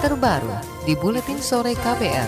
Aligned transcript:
terbaru 0.00 0.48
di 0.88 0.96
Buletin 0.96 1.36
Sore 1.44 1.76
KPR. 1.76 2.24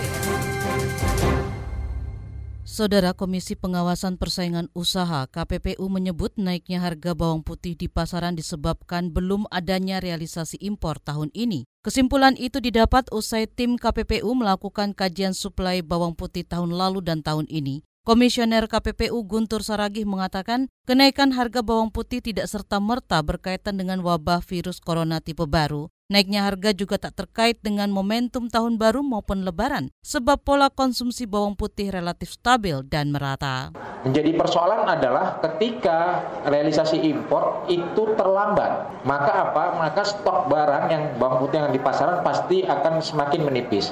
Saudara 2.61 3.17
Komisi 3.17 3.57
Pengawasan 3.57 4.21
Persaingan 4.21 4.69
Usaha 4.77 5.25
KPPU 5.25 5.89
menyebut 5.89 6.37
naiknya 6.37 6.85
harga 6.85 7.17
bawang 7.17 7.41
putih 7.41 7.73
di 7.73 7.89
pasaran 7.89 8.37
disebabkan 8.37 9.09
belum 9.09 9.49
adanya 9.49 9.97
realisasi 9.97 10.61
impor 10.61 11.01
tahun 11.01 11.33
ini. 11.33 11.65
Kesimpulan 11.81 12.37
itu 12.37 12.61
didapat 12.61 13.09
usai 13.09 13.49
tim 13.49 13.81
KPPU 13.81 14.29
melakukan 14.37 14.93
kajian 14.93 15.33
suplai 15.33 15.81
bawang 15.81 16.13
putih 16.13 16.45
tahun 16.45 16.77
lalu 16.77 17.01
dan 17.01 17.25
tahun 17.25 17.49
ini. 17.49 17.81
Komisioner 18.05 18.69
KPPU 18.69 19.17
Guntur 19.25 19.65
Saragih 19.65 20.05
mengatakan 20.05 20.69
kenaikan 20.85 21.33
harga 21.33 21.65
bawang 21.65 21.89
putih 21.89 22.21
tidak 22.21 22.51
serta-merta 22.51 23.17
berkaitan 23.25 23.81
dengan 23.81 24.05
wabah 24.05 24.45
virus 24.45 24.77
corona 24.77 25.23
tipe 25.23 25.47
baru. 25.49 25.89
Naiknya 26.13 26.45
harga 26.45 26.77
juga 26.77 27.01
tak 27.01 27.25
terkait 27.25 27.57
dengan 27.65 27.89
momentum 27.89 28.45
tahun 28.45 28.77
baru 28.77 29.01
maupun 29.01 29.41
lebaran, 29.41 29.89
sebab 30.05 30.45
pola 30.45 30.69
konsumsi 30.69 31.25
bawang 31.25 31.57
putih 31.57 31.89
relatif 31.89 32.37
stabil 32.37 32.85
dan 32.85 33.09
merata. 33.09 33.73
Menjadi 34.05 34.37
persoalan 34.37 34.85
adalah 34.85 35.41
ketika 35.41 36.21
realisasi 36.45 37.01
impor 37.01 37.65
itu 37.65 38.13
terlambat, 38.13 39.01
maka 39.09 39.49
apa? 39.49 39.81
Maka 39.81 40.05
stok 40.05 40.53
barang 40.53 40.85
yang 40.93 41.03
bawang 41.17 41.49
putih 41.49 41.65
yang 41.65 41.73
di 41.73 41.81
pasaran 41.81 42.21
pasti 42.21 42.61
akan 42.61 43.01
semakin 43.01 43.49
menipis. 43.49 43.89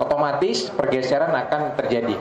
Otomatis 0.00 0.72
pergeseran 0.72 1.36
akan 1.36 1.76
terjadi. 1.76 2.16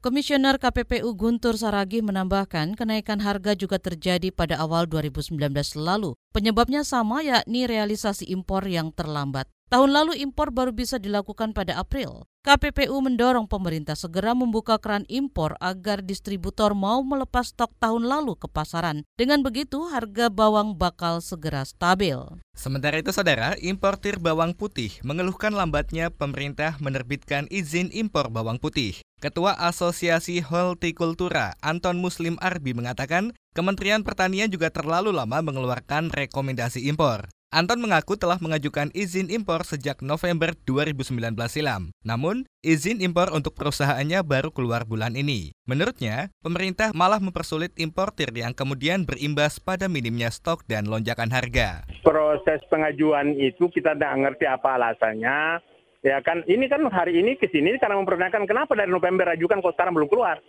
Komisioner 0.00 0.56
KPPU 0.56 1.12
Guntur 1.12 1.60
Saragi 1.60 2.00
menambahkan 2.00 2.72
kenaikan 2.72 3.20
harga 3.20 3.52
juga 3.52 3.76
terjadi 3.76 4.32
pada 4.32 4.56
awal 4.56 4.88
2019 4.88 5.36
lalu. 5.76 6.16
Penyebabnya 6.32 6.88
sama 6.88 7.20
yakni 7.20 7.68
realisasi 7.68 8.24
impor 8.32 8.64
yang 8.64 8.96
terlambat. 8.96 9.44
Tahun 9.68 9.92
lalu 9.92 10.16
impor 10.24 10.56
baru 10.56 10.72
bisa 10.72 10.96
dilakukan 10.96 11.52
pada 11.52 11.76
April. 11.76 12.24
KPPU 12.40 12.96
mendorong 13.04 13.44
pemerintah 13.44 13.92
segera 13.92 14.32
membuka 14.32 14.80
keran 14.80 15.04
impor 15.12 15.60
agar 15.60 16.00
distributor 16.00 16.72
mau 16.72 17.04
melepas 17.04 17.52
stok 17.52 17.76
tahun 17.76 18.08
lalu 18.08 18.40
ke 18.40 18.48
pasaran. 18.48 19.04
Dengan 19.20 19.44
begitu, 19.44 19.84
harga 19.92 20.32
bawang 20.32 20.80
bakal 20.80 21.20
segera 21.20 21.68
stabil. 21.68 22.16
Sementara 22.56 22.96
itu, 22.96 23.12
saudara, 23.12 23.52
importir 23.60 24.16
bawang 24.16 24.56
putih 24.56 24.96
mengeluhkan 25.04 25.52
lambatnya 25.52 26.08
pemerintah 26.08 26.80
menerbitkan 26.80 27.44
izin 27.52 27.92
impor 27.92 28.32
bawang 28.32 28.56
putih. 28.56 28.96
Ketua 29.20 29.52
Asosiasi 29.52 30.40
Hortikultura 30.40 31.52
Anton 31.60 32.00
Muslim 32.00 32.40
Arbi 32.40 32.72
mengatakan, 32.72 33.36
Kementerian 33.52 34.00
Pertanian 34.00 34.48
juga 34.48 34.72
terlalu 34.72 35.12
lama 35.12 35.44
mengeluarkan 35.44 36.08
rekomendasi 36.08 36.88
impor. 36.88 37.28
Anton 37.52 37.84
mengaku 37.84 38.16
telah 38.16 38.40
mengajukan 38.40 38.88
izin 38.96 39.28
impor 39.28 39.68
sejak 39.68 40.00
November 40.00 40.56
2019 40.64 41.36
silam. 41.52 41.92
Namun, 42.00 42.48
izin 42.64 43.04
impor 43.04 43.28
untuk 43.36 43.52
perusahaannya 43.60 44.24
baru 44.24 44.56
keluar 44.56 44.88
bulan 44.88 45.12
ini. 45.12 45.52
Menurutnya, 45.68 46.32
pemerintah 46.40 46.96
malah 46.96 47.20
mempersulit 47.20 47.76
importir 47.76 48.32
yang 48.32 48.56
kemudian 48.56 49.04
berimbas 49.04 49.60
pada 49.60 49.84
minimnya 49.84 50.32
stok 50.32 50.64
dan 50.64 50.88
lonjakan 50.88 51.28
harga. 51.28 51.84
Proses 52.00 52.64
pengajuan 52.72 53.36
itu 53.36 53.68
kita 53.68 53.92
tidak 53.92 54.16
ngerti 54.16 54.48
apa 54.48 54.80
alasannya. 54.80 55.60
Ya 56.00 56.16
kan, 56.24 56.40
ini 56.48 56.64
kan 56.64 56.80
hari 56.88 57.20
ini 57.20 57.36
ke 57.36 57.48
sini 57.52 57.76
karena 57.76 58.00
mempertanyakan 58.00 58.48
kenapa 58.48 58.72
dari 58.72 58.88
November 58.88 59.28
ajukan 59.36 59.60
kok 59.60 59.76
sekarang 59.76 59.92
belum 59.92 60.08
keluar. 60.08 60.40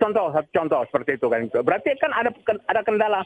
Contoh, 0.00 0.32
contoh 0.52 0.80
seperti 0.88 1.20
itu 1.20 1.28
kan. 1.28 1.44
Berarti 1.48 1.92
kan 2.00 2.12
ada 2.16 2.32
ada 2.68 2.80
kendala 2.80 3.20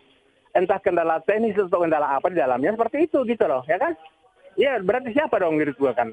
entah 0.52 0.80
kendala 0.80 1.20
teknis 1.24 1.56
atau 1.56 1.84
kendala 1.84 2.16
apa 2.16 2.28
di 2.28 2.36
dalamnya 2.36 2.77
seperti 2.77 3.08
itu 3.08 3.24
gitu 3.24 3.44
loh 3.48 3.64
ya 3.66 3.80
kan 3.80 3.92
Iya 4.52 4.84
berarti 4.84 5.16
siapa 5.16 5.40
dong 5.40 5.56
gitu 5.56 5.72
gua 5.80 5.96
kan 5.96 6.12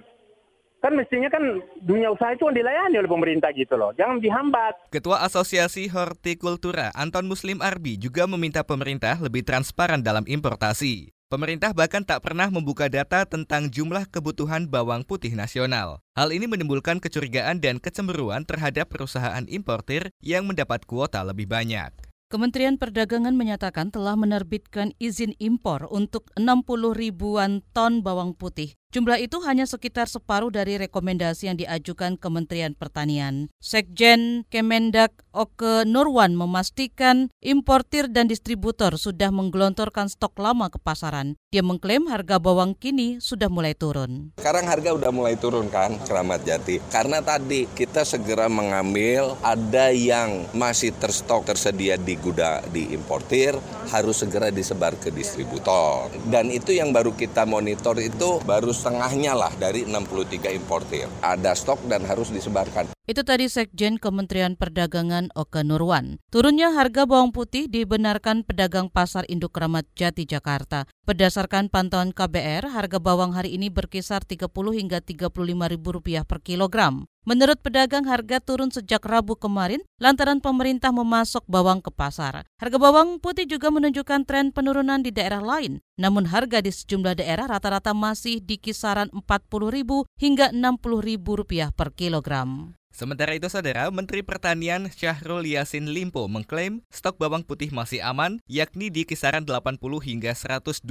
kan 0.79 0.95
mestinya 0.95 1.27
kan 1.27 1.43
dunia 1.83 2.07
usaha 2.07 2.31
itu 2.31 2.47
dilayani 2.55 3.03
oleh 3.03 3.11
pemerintah 3.11 3.51
gitu 3.51 3.75
loh. 3.75 3.91
Jangan 3.99 4.23
dihambat. 4.23 4.87
Ketua 4.95 5.19
Asosiasi 5.27 5.91
Hortikultura 5.91 6.95
Anton 6.95 7.27
Muslim 7.27 7.59
Arbi 7.59 7.99
juga 7.99 8.23
meminta 8.31 8.63
pemerintah 8.63 9.19
lebih 9.19 9.43
transparan 9.43 9.99
dalam 9.99 10.23
importasi. 10.23 11.18
Pemerintah 11.29 11.77
bahkan 11.77 12.01
tak 12.01 12.25
pernah 12.25 12.49
membuka 12.49 12.89
data 12.89 13.21
tentang 13.21 13.69
jumlah 13.69 14.09
kebutuhan 14.09 14.65
bawang 14.65 15.05
putih 15.05 15.37
nasional. 15.37 16.01
Hal 16.17 16.33
ini 16.33 16.49
menimbulkan 16.49 16.97
kecurigaan 16.97 17.61
dan 17.61 17.77
kecemburuan 17.77 18.49
terhadap 18.49 18.89
perusahaan 18.89 19.45
importir 19.45 20.09
yang 20.25 20.49
mendapat 20.49 20.89
kuota 20.89 21.21
lebih 21.21 21.45
banyak. 21.45 22.08
Kementerian 22.29 22.77
Perdagangan 22.77 23.33
menyatakan 23.33 23.89
telah 23.89 24.13
menerbitkan 24.13 24.93
izin 25.01 25.33
impor 25.41 25.89
untuk 25.89 26.29
60 26.37 26.93
ribuan 26.93 27.65
ton 27.73 28.05
bawang 28.05 28.37
putih 28.37 28.77
Jumlah 28.89 29.21
itu 29.21 29.37
hanya 29.45 29.69
sekitar 29.69 30.09
separuh 30.09 30.49
dari 30.49 30.73
rekomendasi 30.81 31.45
yang 31.45 31.61
diajukan 31.61 32.17
Kementerian 32.17 32.73
Pertanian. 32.73 33.45
Sekjen 33.61 34.49
Kemendak 34.49 35.13
Oke 35.29 35.85
Nurwan 35.85 36.33
memastikan 36.33 37.29
importir 37.37 38.09
dan 38.09 38.25
distributor 38.25 38.97
sudah 38.97 39.29
menggelontorkan 39.29 40.09
stok 40.09 40.41
lama 40.41 40.73
ke 40.73 40.81
pasaran. 40.81 41.37
Dia 41.53 41.61
mengklaim 41.61 42.09
harga 42.09 42.41
bawang 42.41 42.73
kini 42.73 43.21
sudah 43.21 43.45
mulai 43.45 43.77
turun. 43.77 44.33
Sekarang 44.41 44.65
harga 44.65 44.97
udah 44.97 45.13
mulai 45.13 45.37
turun 45.37 45.69
kan, 45.69 45.93
Keramat 46.09 46.41
Jati. 46.41 46.81
Karena 46.89 47.21
tadi 47.21 47.69
kita 47.69 48.01
segera 48.01 48.49
mengambil 48.49 49.37
ada 49.45 49.93
yang 49.93 50.49
masih 50.57 50.97
terstok 50.97 51.45
tersedia 51.45 51.93
di 51.93 52.17
gudang 52.19 52.61
di 52.69 52.91
importir 52.91 53.55
harus 53.89 54.21
segera 54.21 54.51
disebar 54.51 54.99
ke 54.99 55.09
distributor. 55.09 56.11
Dan 56.27 56.51
itu 56.51 56.75
yang 56.75 56.91
baru 56.91 57.15
kita 57.15 57.47
monitor 57.47 57.95
itu 57.97 58.43
baru 58.43 58.69
setengahnya 58.75 59.33
lah 59.33 59.51
dari 59.55 59.87
63 59.87 60.51
importir. 60.53 61.07
Ada 61.23 61.55
stok 61.55 61.87
dan 61.87 62.03
harus 62.05 62.29
disebarkan. 62.29 62.98
Itu 63.09 63.25
tadi 63.25 63.49
Sekjen 63.49 63.97
Kementerian 63.97 64.53
Perdagangan 64.53 65.33
Oke 65.33 65.65
Nurwan. 65.65 66.21
Turunnya 66.29 66.69
harga 66.77 67.09
bawang 67.09 67.33
putih 67.33 67.65
dibenarkan 67.65 68.45
pedagang 68.45 68.85
Pasar 68.85 69.25
Induk 69.25 69.57
Ramat 69.57 69.89
Jati 69.97 70.29
Jakarta. 70.29 70.85
Berdasarkan 71.09 71.73
pantauan 71.73 72.13
KBR, 72.13 72.69
harga 72.69 73.01
bawang 73.01 73.33
hari 73.33 73.57
ini 73.57 73.73
berkisar 73.73 74.21
30 74.21 74.53
hingga 74.77 75.01
35 75.01 75.25
ribu 75.73 75.89
rupiah 75.89 76.21
per 76.21 76.37
kilogram. 76.45 77.09
Menurut 77.25 77.57
pedagang, 77.65 78.05
harga 78.05 78.37
turun 78.45 78.69
sejak 78.69 79.01
Rabu 79.01 79.33
kemarin 79.33 79.81
lantaran 79.97 80.37
pemerintah 80.37 80.93
memasok 80.93 81.49
bawang 81.49 81.81
ke 81.81 81.89
pasar. 81.89 82.45
Harga 82.61 82.77
bawang 82.77 83.17
putih 83.17 83.49
juga 83.49 83.73
menunjukkan 83.73 84.29
tren 84.29 84.53
penurunan 84.53 85.01
di 85.01 85.09
daerah 85.09 85.41
lain. 85.41 85.81
Namun 85.97 86.29
harga 86.29 86.61
di 86.61 86.69
sejumlah 86.69 87.17
daerah 87.17 87.49
rata-rata 87.49 87.89
masih 87.97 88.37
di 88.37 88.61
kisaran 88.61 89.09
40 89.09 89.25
ribu 89.73 90.05
hingga 90.21 90.53
60 90.53 91.01
ribu 91.01 91.41
rupiah 91.41 91.73
per 91.73 91.89
kilogram. 91.97 92.77
Sementara 92.89 93.37
itu, 93.37 93.45
Saudara, 93.47 93.87
Menteri 93.93 94.25
Pertanian 94.25 94.89
Syahrul 94.89 95.45
Yasin 95.45 95.93
Limpo 95.93 96.25
mengklaim 96.25 96.81
stok 96.89 97.21
bawang 97.21 97.45
putih 97.45 97.69
masih 97.69 98.01
aman, 98.01 98.41
yakni 98.49 98.89
di 98.89 99.05
kisaran 99.05 99.45
80 99.45 99.79
hingga 100.01 100.33
120 100.33 100.83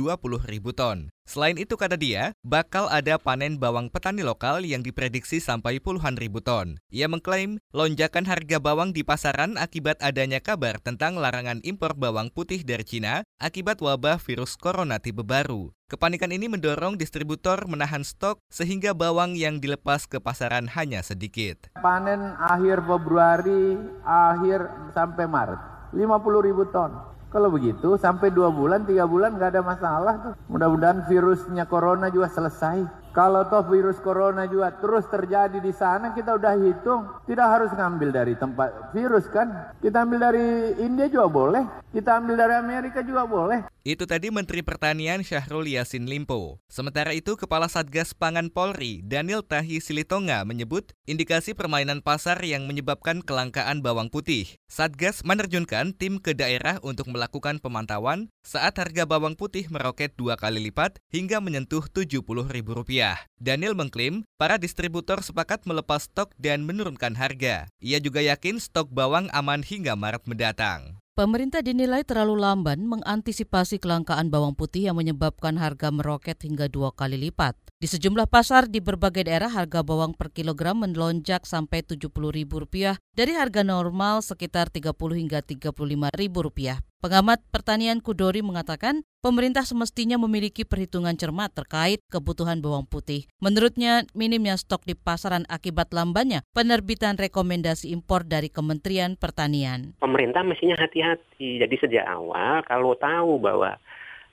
ribu 0.47 0.71
ton. 0.71 1.11
Selain 1.29 1.61
itu, 1.61 1.77
kata 1.77 2.01
dia, 2.01 2.33
bakal 2.41 2.89
ada 2.89 3.21
panen 3.21 3.61
bawang 3.61 3.93
petani 3.93 4.25
lokal 4.25 4.65
yang 4.65 4.81
diprediksi 4.81 5.45
sampai 5.45 5.77
puluhan 5.77 6.17
ribu 6.17 6.41
ton. 6.41 6.81
Ia 6.89 7.05
mengklaim 7.05 7.61
lonjakan 7.77 8.25
harga 8.25 8.57
bawang 8.57 8.97
di 8.97 9.05
pasaran 9.05 9.61
akibat 9.61 10.01
adanya 10.01 10.41
kabar 10.41 10.81
tentang 10.81 11.21
larangan 11.21 11.61
impor 11.69 11.93
bawang 11.93 12.33
putih 12.33 12.65
dari 12.65 12.81
Cina 12.81 13.29
akibat 13.45 13.85
wabah 13.85 14.17
virus 14.25 14.57
corona 14.57 15.05
tipe 15.05 15.21
baru. 15.21 15.69
Kepanikan 15.93 16.33
ini 16.33 16.49
mendorong 16.49 16.97
distributor 16.97 17.61
menahan 17.69 18.09
stok 18.09 18.41
sehingga 18.49 18.97
bawang 18.97 19.37
yang 19.37 19.61
dilepas 19.61 20.09
ke 20.09 20.25
pasaran 20.25 20.65
hanya 20.81 21.05
sedikit. 21.05 21.69
Panen 21.77 22.41
akhir 22.41 22.89
Februari, 22.89 23.77
akhir 24.01 24.65
sampai 24.97 25.29
Maret, 25.29 25.93
50 25.93 26.49
ribu 26.49 26.65
ton. 26.73 27.18
Kalau 27.29 27.53
begitu 27.53 28.01
sampai 28.01 28.33
dua 28.33 28.49
bulan, 28.49 28.89
tiga 28.89 29.05
bulan 29.05 29.37
nggak 29.37 29.53
ada 29.53 29.61
masalah 29.61 30.15
tuh. 30.17 30.35
Mudah-mudahan 30.49 31.05
virusnya 31.05 31.69
corona 31.69 32.09
juga 32.09 32.33
selesai. 32.33 32.89
Kalau 33.13 33.45
toh 33.53 33.69
virus 33.69 34.01
corona 34.01 34.49
juga 34.49 34.73
terus 34.81 35.05
terjadi 35.13 35.61
di 35.61 35.73
sana, 35.77 36.17
kita 36.17 36.41
udah 36.41 36.57
hitung. 36.57 37.05
Tidak 37.29 37.45
harus 37.45 37.69
ngambil 37.77 38.17
dari 38.17 38.33
tempat 38.33 38.97
virus 38.97 39.29
kan. 39.29 39.77
Kita 39.77 40.09
ambil 40.09 40.33
dari 40.33 40.73
India 40.81 41.05
juga 41.13 41.29
boleh. 41.29 41.65
Kita 41.93 42.17
ambil 42.17 42.41
dari 42.41 42.55
Amerika 42.57 43.05
juga 43.05 43.29
boleh. 43.29 43.69
Itu 43.89 44.05
tadi 44.05 44.29
Menteri 44.29 44.61
Pertanian 44.61 45.25
Syahrul 45.25 45.65
Yasin 45.65 46.05
Limpo. 46.05 46.61
Sementara 46.69 47.17
itu, 47.17 47.41
Kepala 47.41 47.73
Satgas 47.73 48.13
Pangan 48.13 48.53
Polri, 48.53 49.01
Daniel 49.01 49.41
Tahi 49.41 49.81
Silitonga 49.81 50.45
menyebut 50.45 50.93
indikasi 51.09 51.57
permainan 51.57 52.05
pasar 52.05 52.37
yang 52.45 52.69
menyebabkan 52.69 53.25
kelangkaan 53.25 53.81
bawang 53.81 54.13
putih. 54.13 54.45
Satgas 54.69 55.25
menerjunkan 55.25 55.97
tim 55.97 56.21
ke 56.21 56.37
daerah 56.37 56.77
untuk 56.85 57.09
melakukan 57.09 57.65
pemantauan 57.65 58.29
saat 58.45 58.77
harga 58.77 59.09
bawang 59.09 59.41
putih 59.41 59.65
meroket 59.73 60.13
dua 60.21 60.37
kali 60.37 60.69
lipat 60.69 61.01
hingga 61.09 61.41
menyentuh 61.41 61.89
Rp70.000. 61.89 63.25
Daniel 63.41 63.73
mengklaim 63.73 64.21
para 64.37 64.61
distributor 64.61 65.25
sepakat 65.25 65.65
melepas 65.65 66.05
stok 66.13 66.37
dan 66.37 66.69
menurunkan 66.69 67.17
harga. 67.17 67.65
Ia 67.81 68.05
juga 68.05 68.21
yakin 68.21 68.61
stok 68.61 68.93
bawang 68.93 69.33
aman 69.33 69.65
hingga 69.65 69.97
Maret 69.97 70.29
mendatang. 70.29 71.01
Pemerintah 71.19 71.67
dinilai 71.67 72.07
terlalu 72.07 72.39
lamban 72.39 72.79
mengantisipasi 72.87 73.83
kelangkaan 73.83 74.31
bawang 74.31 74.55
putih 74.55 74.87
yang 74.87 75.03
menyebabkan 75.03 75.59
harga 75.59 75.91
meroket 75.91 76.39
hingga 76.47 76.71
dua 76.71 76.95
kali 76.95 77.19
lipat. 77.19 77.59
Di 77.83 77.91
sejumlah 77.91 78.31
pasar 78.31 78.71
di 78.71 78.79
berbagai 78.79 79.27
daerah 79.27 79.51
harga 79.51 79.83
bawang 79.83 80.15
per 80.15 80.31
kilogram 80.31 80.79
melonjak 80.79 81.43
sampai 81.43 81.83
Rp70.000 81.83 83.03
dari 83.19 83.35
harga 83.35 83.67
normal 83.67 84.23
sekitar 84.23 84.71
Rp30 84.71 85.11
hingga 85.19 85.39
Rp35.000. 85.43 86.88
Pengamat 86.99 87.39
pertanian 87.55 88.03
Kudori 88.03 88.43
mengatakan 88.43 89.07
pemerintah 89.23 89.63
semestinya 89.63 90.19
memiliki 90.19 90.67
perhitungan 90.67 91.15
cermat 91.15 91.55
terkait 91.55 92.03
kebutuhan 92.11 92.59
bawang 92.59 92.91
putih. 92.91 93.31
Menurutnya, 93.39 94.03
minimnya 94.19 94.59
stok 94.59 94.83
di 94.83 94.99
pasaran 94.99 95.47
akibat 95.47 95.95
lambannya 95.95 96.43
penerbitan 96.59 97.15
rekomendasi 97.15 97.95
impor 97.95 98.27
dari 98.27 98.51
Kementerian 98.51 99.15
Pertanian. 99.15 99.95
Pemerintah 100.03 100.43
mestinya 100.43 100.75
hati-hati. 100.75 101.63
Jadi 101.63 101.75
sejak 101.79 102.03
awal 102.03 102.67
kalau 102.67 102.99
tahu 102.99 103.39
bahwa 103.39 103.79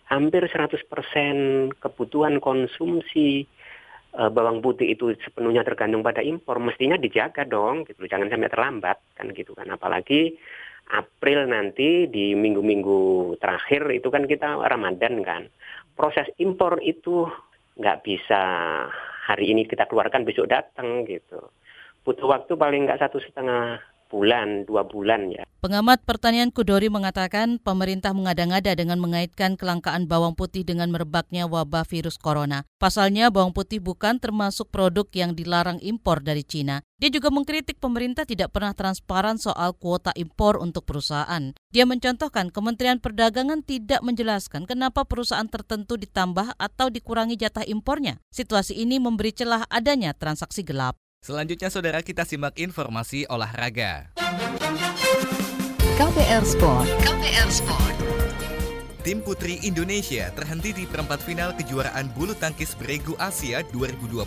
hampir 0.10 0.42
100% 0.50 0.90
kebutuhan 1.78 2.42
konsumsi 2.42 3.46
uh, 4.18 4.34
bawang 4.34 4.66
putih 4.66 4.98
itu 4.98 5.14
sepenuhnya 5.22 5.62
tergantung 5.62 6.02
pada 6.02 6.26
impor, 6.26 6.58
mestinya 6.58 6.98
dijaga 6.98 7.46
dong, 7.46 7.86
gitu. 7.86 8.10
Jangan 8.10 8.26
sampai 8.26 8.50
terlambat 8.50 8.98
kan 9.14 9.30
gitu 9.38 9.54
kan. 9.54 9.70
Apalagi 9.70 10.34
April 10.94 11.50
nanti 11.50 12.06
di 12.06 12.38
minggu-minggu 12.38 13.34
terakhir 13.42 13.90
itu 13.90 14.08
kan 14.14 14.30
kita 14.30 14.62
Ramadan 14.62 15.26
kan. 15.26 15.50
Proses 15.98 16.30
impor 16.38 16.78
itu 16.86 17.26
nggak 17.80 18.06
bisa 18.06 18.42
hari 19.26 19.52
ini 19.52 19.66
kita 19.66 19.90
keluarkan 19.90 20.22
besok 20.22 20.52
datang 20.52 21.08
gitu. 21.10 21.50
Butuh 22.06 22.30
waktu 22.30 22.54
paling 22.54 22.86
nggak 22.86 23.02
satu 23.02 23.18
setengah 23.18 23.82
bulan, 24.10 24.64
dua 24.70 24.86
bulan 24.86 25.34
ya. 25.34 25.44
Pengamat 25.66 26.06
pertanian 26.06 26.54
Kudori 26.54 26.94
mengatakan 26.94 27.58
pemerintah 27.58 28.14
mengada-ngada 28.14 28.78
dengan 28.78 29.02
mengaitkan 29.02 29.58
kelangkaan 29.58 30.06
bawang 30.06 30.38
putih 30.38 30.62
dengan 30.62 30.94
merebaknya 30.94 31.50
wabah 31.50 31.82
virus 31.90 32.22
corona. 32.22 32.70
Pasalnya 32.78 33.34
bawang 33.34 33.50
putih 33.50 33.82
bukan 33.82 34.22
termasuk 34.22 34.70
produk 34.70 35.10
yang 35.18 35.34
dilarang 35.34 35.82
impor 35.82 36.22
dari 36.22 36.46
Cina. 36.46 36.86
Dia 37.02 37.10
juga 37.10 37.34
mengkritik 37.34 37.82
pemerintah 37.82 38.30
tidak 38.30 38.54
pernah 38.54 38.78
transparan 38.78 39.42
soal 39.42 39.74
kuota 39.74 40.14
impor 40.14 40.62
untuk 40.62 40.86
perusahaan. 40.86 41.52
Dia 41.74 41.84
mencontohkan 41.90 42.54
Kementerian 42.54 43.02
Perdagangan 43.02 43.66
tidak 43.66 44.00
menjelaskan 44.06 44.70
kenapa 44.70 45.04
perusahaan 45.04 45.50
tertentu 45.50 45.98
ditambah 45.98 46.56
atau 46.56 46.88
dikurangi 46.94 47.36
jatah 47.42 47.66
impornya. 47.68 48.22
Situasi 48.30 48.78
ini 48.80 49.02
memberi 49.02 49.34
celah 49.34 49.66
adanya 49.68 50.14
transaksi 50.14 50.62
gelap. 50.62 50.96
Selanjutnya 51.26 51.74
saudara 51.74 52.06
kita 52.06 52.22
simak 52.22 52.54
informasi 52.62 53.26
olahraga. 53.26 54.14
KBR 55.98 56.46
Sport. 56.46 56.86
KBR 57.02 57.50
Sport. 57.50 57.95
Tim 59.06 59.22
Putri 59.22 59.62
Indonesia 59.62 60.34
terhenti 60.34 60.74
di 60.74 60.90
perempat 60.90 61.22
final 61.22 61.54
kejuaraan 61.54 62.10
bulu 62.18 62.34
tangkis 62.34 62.74
Bregu 62.74 63.14
Asia 63.22 63.62
2020 63.70 64.18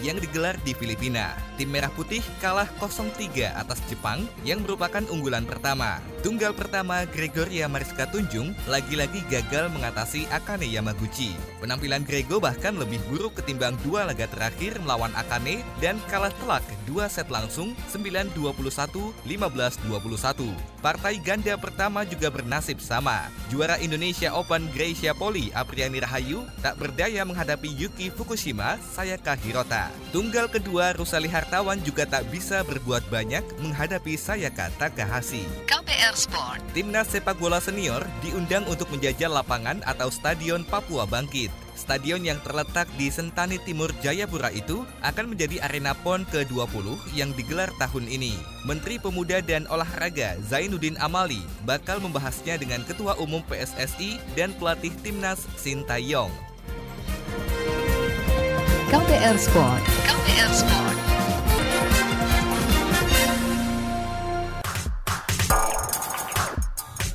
yang 0.00 0.16
digelar 0.16 0.56
di 0.64 0.72
Filipina. 0.72 1.36
Tim 1.60 1.68
Merah 1.68 1.92
Putih 1.92 2.24
kalah 2.40 2.64
0-3 2.80 3.52
atas 3.52 3.84
Jepang 3.84 4.24
yang 4.40 4.64
merupakan 4.64 5.04
unggulan 5.12 5.44
pertama. 5.44 6.00
Tunggal 6.24 6.56
pertama 6.56 7.04
Gregoria 7.12 7.68
Mariska 7.68 8.08
Tunjung 8.08 8.56
lagi-lagi 8.64 9.20
gagal 9.28 9.68
mengatasi 9.68 10.24
Akane 10.32 10.72
Yamaguchi. 10.72 11.36
Penampilan 11.60 12.08
Grego 12.08 12.40
bahkan 12.40 12.80
lebih 12.80 13.04
buruk 13.12 13.36
ketimbang 13.36 13.76
dua 13.84 14.08
laga 14.08 14.24
terakhir 14.24 14.80
melawan 14.80 15.12
Akane 15.20 15.60
dan 15.84 16.00
kalah 16.08 16.32
telak 16.40 16.64
dua 16.88 17.12
set 17.12 17.28
langsung 17.28 17.76
9-21, 17.92 18.32
15-21. 19.28 20.80
Partai 20.80 21.20
ganda 21.20 21.56
pertama 21.60 22.08
juga 22.08 22.32
bernasib 22.32 22.80
sama. 22.80 23.28
Juara 23.48 23.76
Indonesia 23.80 24.13
Indonesia 24.14 24.38
Open 24.38 24.70
Gracia 24.70 25.10
Poli 25.10 25.50
Apriani 25.50 25.98
Rahayu 25.98 26.46
tak 26.62 26.78
berdaya 26.78 27.26
menghadapi 27.26 27.66
Yuki 27.66 28.14
Fukushima 28.14 28.78
Sayaka 28.78 29.34
Hirota. 29.34 29.90
Tunggal 30.14 30.46
kedua 30.46 30.94
Rusali 30.94 31.26
Hartawan 31.26 31.82
juga 31.82 32.06
tak 32.06 32.30
bisa 32.30 32.62
berbuat 32.62 33.02
banyak 33.10 33.42
menghadapi 33.58 34.14
Sayaka 34.14 34.70
Takahashi. 34.78 35.42
KPR 35.66 36.14
Sport. 36.14 36.62
Timnas 36.78 37.10
sepak 37.10 37.42
bola 37.42 37.58
senior 37.58 38.06
diundang 38.22 38.62
untuk 38.70 38.86
menjajal 38.94 39.34
lapangan 39.34 39.82
atau 39.82 40.06
stadion 40.14 40.62
Papua 40.62 41.10
Bangkit. 41.10 41.63
Stadion 41.74 42.22
yang 42.22 42.38
terletak 42.46 42.86
di 42.94 43.10
Sentani 43.10 43.58
Timur 43.62 43.90
Jayapura 44.00 44.48
itu 44.54 44.86
akan 45.02 45.34
menjadi 45.34 45.60
arena 45.66 45.92
PON 46.06 46.22
ke-20 46.30 46.86
yang 47.18 47.34
digelar 47.34 47.68
tahun 47.82 48.06
ini. 48.06 48.38
Menteri 48.62 49.02
Pemuda 49.02 49.42
dan 49.42 49.66
Olahraga 49.68 50.38
Zainuddin 50.46 50.96
Amali 51.02 51.42
bakal 51.66 51.98
membahasnya 51.98 52.56
dengan 52.56 52.86
Ketua 52.86 53.18
Umum 53.18 53.42
PSSI 53.50 54.22
dan 54.38 54.54
pelatih 54.56 54.94
Timnas 55.02 55.44
Sintayong. 55.58 56.32
KPR 58.88 59.36
Sport. 59.36 59.82
KPR 60.06 60.52
Sport. 60.54 60.98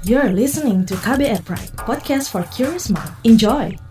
You're 0.09 0.33
listening 0.33 0.89
to 0.89 0.95
KBR 0.95 1.45
Pride, 1.45 1.69
podcast 1.77 2.33
for 2.33 2.41
curious 2.49 2.89
mind. 2.89 3.13
Enjoy! 3.23 3.88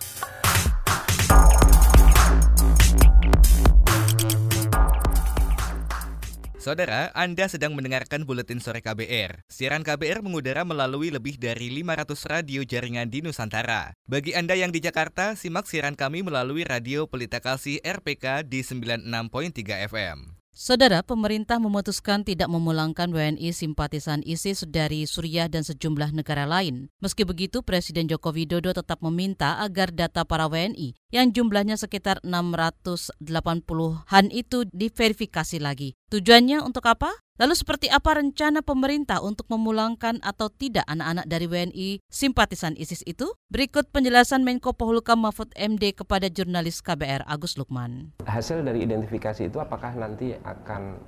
Saudara, 6.59 7.15
Anda 7.15 7.47
sedang 7.47 7.79
mendengarkan 7.79 8.27
Buletin 8.27 8.59
Sore 8.59 8.83
KBR. 8.83 9.47
Siaran 9.47 9.87
KBR 9.87 10.27
mengudara 10.27 10.67
melalui 10.67 11.15
lebih 11.15 11.39
dari 11.39 11.71
500 11.71 12.19
radio 12.27 12.67
jaringan 12.67 13.07
di 13.07 13.23
Nusantara. 13.23 13.95
Bagi 14.11 14.35
Anda 14.35 14.59
yang 14.59 14.75
di 14.75 14.83
Jakarta, 14.83 15.39
simak 15.39 15.71
siaran 15.71 15.95
kami 15.95 16.27
melalui 16.27 16.67
Radio 16.67 17.07
Pelita 17.07 17.39
Kasih 17.39 17.79
RPK 17.87 18.43
di 18.43 18.67
96.3 18.67 19.87
FM. 19.87 20.38
Saudara, 20.59 21.07
pemerintah 21.07 21.63
memutuskan 21.63 22.27
tidak 22.27 22.51
memulangkan 22.51 23.15
WNI 23.15 23.55
simpatisan 23.55 24.27
ISIS 24.27 24.67
dari 24.67 25.07
Suriah 25.07 25.47
dan 25.47 25.63
sejumlah 25.63 26.11
negara 26.11 26.51
lain. 26.51 26.91
Meski 26.99 27.23
begitu, 27.23 27.63
Presiden 27.63 28.11
Joko 28.11 28.35
Widodo 28.35 28.75
tetap 28.75 28.99
meminta 28.99 29.63
agar 29.63 29.95
data 29.95 30.27
para 30.27 30.51
WNI 30.51 30.99
yang 31.15 31.31
jumlahnya 31.31 31.79
sekitar 31.79 32.19
680-an 32.27 34.27
itu 34.35 34.67
diverifikasi 34.75 35.63
lagi. 35.63 35.95
Tujuannya 36.11 36.67
untuk 36.67 36.91
apa? 36.91 37.15
Lalu 37.39 37.55
seperti 37.55 37.87
apa 37.87 38.19
rencana 38.19 38.67
pemerintah 38.67 39.23
untuk 39.23 39.47
memulangkan 39.47 40.19
atau 40.27 40.51
tidak 40.51 40.83
anak-anak 40.91 41.23
dari 41.31 41.47
WNI 41.47 42.03
simpatisan 42.11 42.75
ISIS 42.75 43.07
itu? 43.07 43.31
Berikut 43.47 43.95
penjelasan 43.95 44.43
Menko 44.43 44.75
Polhukam 44.75 45.23
Mahfud 45.23 45.55
MD 45.55 45.95
kepada 45.95 46.27
jurnalis 46.27 46.83
KBR 46.83 47.23
Agus 47.31 47.55
Lukman. 47.55 48.11
Hasil 48.27 48.67
dari 48.67 48.83
identifikasi 48.83 49.47
itu 49.47 49.63
apakah 49.63 49.95
nanti 49.95 50.35
akan 50.35 50.99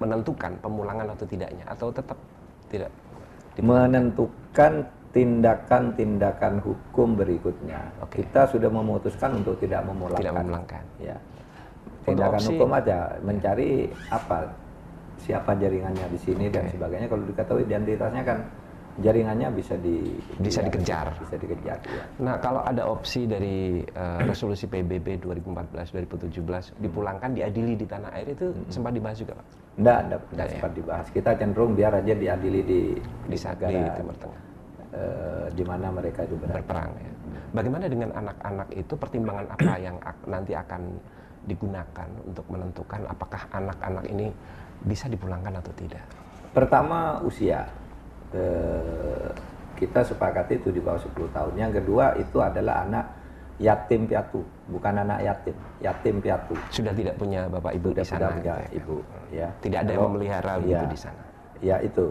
menentukan 0.00 0.56
pemulangan 0.64 1.12
atau 1.12 1.28
tidaknya 1.28 1.68
atau 1.68 1.92
tetap 1.92 2.16
tidak 2.72 2.88
menentukan 3.60 4.88
tindakan-tindakan 5.12 6.56
hukum 6.64 7.20
berikutnya. 7.20 7.84
Okay. 8.08 8.24
Kita 8.24 8.48
sudah 8.48 8.72
memutuskan 8.72 9.44
untuk 9.44 9.60
tidak 9.60 9.84
memulangkan. 9.84 10.24
Tidak 10.24 10.36
memulangkan. 10.40 10.84
Ya 11.04 11.20
tindakan 12.04 12.40
opsi, 12.40 12.50
hukum 12.54 12.70
aja 12.74 12.98
mencari 13.22 13.70
apa 14.10 14.38
siapa 15.22 15.54
jaringannya 15.54 16.06
di 16.10 16.18
sini 16.18 16.44
okay. 16.50 16.54
dan 16.58 16.64
sebagainya 16.74 17.06
kalau 17.06 17.24
diketahui 17.30 17.62
identitasnya 17.62 18.22
kan 18.26 18.38
jaringannya 19.00 19.48
bisa 19.56 19.72
di 19.80 20.20
bisa 20.36 20.60
ya, 20.60 20.68
dikejar 20.68 21.06
bisa 21.16 21.34
dikejar 21.40 21.78
ya. 21.80 22.04
Nah, 22.20 22.36
kalau 22.36 22.60
ada 22.60 22.84
opsi 22.84 23.24
dari 23.24 23.80
uh, 23.80 24.20
resolusi 24.28 24.68
PBB 24.68 25.24
2014 25.24 25.96
2017 25.96 26.76
dipulangkan 26.76 27.32
diadili 27.32 27.72
di 27.72 27.88
tanah 27.88 28.12
air 28.12 28.36
itu 28.36 28.52
hmm. 28.52 28.68
sempat 28.68 28.92
dibahas 28.92 29.16
juga, 29.16 29.32
Pak? 29.40 29.46
Enggak, 29.80 29.98
enggak, 30.04 30.20
enggak 30.28 30.46
ya. 30.46 30.52
sempat 30.52 30.72
dibahas. 30.76 31.06
Kita 31.08 31.30
cenderung 31.40 31.72
biar 31.72 31.92
aja 31.96 32.12
diadili 32.12 32.60
di 32.60 32.80
di, 33.32 33.36
negara, 33.40 33.72
di 33.72 33.82
Timur 33.96 34.16
Tengah. 34.20 34.42
Uh, 34.92 35.46
di 35.56 35.64
mana 35.64 35.88
mereka 35.88 36.28
juga 36.28 36.52
berperang 36.52 36.92
ya. 37.00 37.12
Bagaimana 37.56 37.88
dengan 37.88 38.12
anak-anak 38.12 38.68
itu 38.76 38.92
pertimbangan 38.92 39.46
apa 39.56 39.72
yang 39.80 39.96
nanti 40.28 40.52
akan 40.52 41.00
digunakan 41.46 42.08
untuk 42.22 42.46
menentukan 42.46 43.02
apakah 43.10 43.50
anak-anak 43.50 44.04
ini 44.10 44.30
bisa 44.82 45.10
dipulangkan 45.10 45.58
atau 45.58 45.72
tidak? 45.74 46.02
Pertama 46.52 47.22
usia. 47.24 47.66
Eh, 48.32 49.30
kita 49.76 50.06
sepakati 50.06 50.62
itu 50.62 50.70
di 50.70 50.78
bawah 50.78 51.00
10 51.00 51.28
tahun. 51.34 51.52
Yang 51.58 51.72
kedua 51.82 52.14
itu 52.14 52.38
adalah 52.38 52.86
anak 52.86 53.04
yatim 53.58 54.06
piatu, 54.06 54.40
bukan 54.70 54.94
anak 55.02 55.18
yatim, 55.22 55.54
yatim 55.82 56.16
piatu. 56.22 56.54
Sudah 56.70 56.94
tidak 56.94 57.14
punya 57.18 57.50
bapak 57.50 57.76
ibu 57.76 57.90
Sudah 57.90 58.02
di 58.02 58.08
sana. 58.08 58.28
punya 58.30 58.54
ya. 58.54 58.68
ibu, 58.72 58.96
ya. 59.30 59.48
Tidak 59.58 59.78
ada 59.82 59.90
yang 59.90 60.04
memelihara 60.06 60.52
ya, 60.62 60.82
di 60.86 60.98
sana. 60.98 61.22
Ya 61.62 61.76
itu 61.82 62.10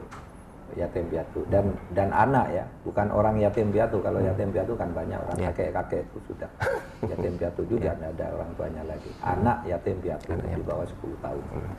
yatim 0.75 1.05
piatu 1.11 1.41
dan 1.51 1.65
dan 1.91 2.09
anak 2.11 2.47
ya 2.51 2.65
bukan 2.87 3.07
orang 3.11 3.35
yatim 3.39 3.69
piatu 3.71 3.97
kalau 3.99 4.19
hmm. 4.19 4.29
yatim 4.31 4.49
piatu 4.51 4.73
kan 4.75 4.89
banyak 4.91 5.19
orang 5.19 5.37
yeah. 5.39 5.51
kakek 5.51 5.69
kakek 5.75 6.01
itu 6.07 6.17
sudah 6.31 6.49
yatim 7.11 7.33
piatu 7.35 7.61
juga 7.67 7.91
yeah. 7.95 8.11
ada 8.11 8.25
orang 8.35 8.49
tuanya 8.55 8.83
lagi 8.87 9.11
anak 9.23 9.57
yatim 9.67 9.97
piatu 9.99 10.31
anak 10.31 10.55
di 10.55 10.63
bawah 10.63 10.85
10 10.87 11.25
tahun 11.25 11.45
hmm. 11.55 11.75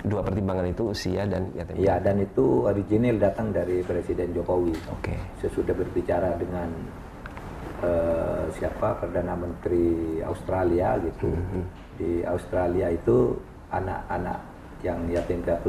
Dua 0.00 0.24
pertimbangan 0.24 0.64
itu 0.64 0.96
usia 0.96 1.28
dan 1.28 1.52
yatim 1.52 1.76
Iya, 1.76 2.00
dan 2.00 2.16
itu 2.24 2.64
original 2.64 3.20
datang 3.20 3.52
dari 3.52 3.84
Presiden 3.84 4.32
Jokowi. 4.32 4.72
Oke. 4.96 5.12
Sesudah 5.44 5.76
berbicara 5.76 6.40
dengan 6.40 6.72
eh, 7.84 8.44
siapa 8.56 8.96
Perdana 8.96 9.36
Menteri 9.36 10.22
Australia 10.24 10.96
gitu. 11.04 11.28
Mhm. 11.28 11.62
Di 12.00 12.24
Australia 12.24 12.88
itu 12.88 13.36
anak-anak 13.68 14.40
yang 14.80 15.04
yatim 15.12 15.44
piatu 15.44 15.68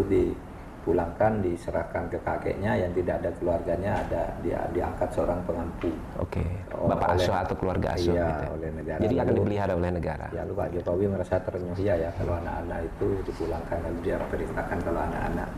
dipulangkan, 0.82 1.46
diserahkan 1.46 2.10
ke 2.10 2.18
kakeknya 2.26 2.74
yang 2.74 2.90
tidak 2.98 3.22
ada 3.22 3.30
keluarganya, 3.38 4.02
ada 4.02 4.34
dia 4.42 4.58
diangkat 4.74 5.14
seorang 5.14 5.38
pengampu. 5.46 5.94
Oke. 6.18 6.42
Oh, 6.74 6.90
Bapak 6.90 7.22
asuh 7.22 7.38
atau 7.38 7.54
keluarga 7.54 7.94
asuh 7.94 8.18
Iya, 8.18 8.26
gitu. 8.26 8.44
ya. 8.44 8.50
oleh 8.50 8.70
negara. 8.74 9.00
Jadi 9.00 9.14
akan 9.16 9.26
Lalu- 9.30 9.38
dipelihara 9.38 9.74
oleh 9.78 9.92
negara. 9.94 10.26
Ya, 10.34 10.42
lalu 10.42 10.54
Pak 10.58 10.68
Jokowi 10.74 11.06
merasa 11.06 11.36
ternyuhia 11.38 11.94
ya 11.96 12.10
kalau 12.18 12.34
anak-anak 12.34 12.80
itu 12.82 13.08
dipulangkan, 13.30 13.78
lalu 13.80 13.98
dia 14.02 14.18
perintahkan 14.26 14.78
kalau 14.82 15.00
anak-anak 15.06 15.50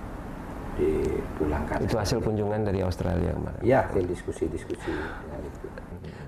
dipulangkan. 0.73 1.77
Itu 1.79 1.95
hasil 1.95 2.19
kunjungan 2.19 2.61
dari 2.61 2.79
Australia 2.83 3.31
kemarin. 3.31 3.61
Iya, 3.63 3.79
hasil 3.87 4.03
diskusi-diskusi. 4.03 4.91
Ya, 4.91 5.37
gitu. 5.39 5.65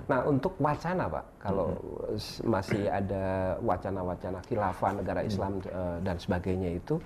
Nah 0.05 0.23
untuk 0.23 0.55
wacana 0.55 1.09
Pak, 1.09 1.25
kalau 1.41 1.67
s- 2.13 2.39
masih 2.45 2.87
ada 2.87 3.57
wacana-wacana 3.59 4.39
khilafah 4.39 4.91
negara 4.95 5.19
Islam 5.19 5.59
eh, 5.59 5.97
dan 5.99 6.15
sebagainya 6.15 6.71
itu, 6.71 7.01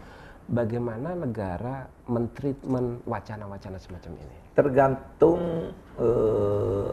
bagaimana 0.49 1.13
negara 1.13 1.85
mentreatment 2.09 3.05
wacana-wacana 3.05 3.77
semacam 3.77 4.17
ini? 4.17 4.37
Tergantung 4.57 5.71
eh, 5.95 6.91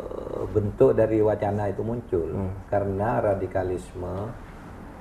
bentuk 0.53 0.93
dari 0.95 1.19
wacana 1.25 1.73
itu 1.73 1.83
muncul, 1.83 2.29
karena 2.69 3.19
radikalisme, 3.19 4.31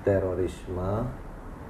terorisme 0.01 1.05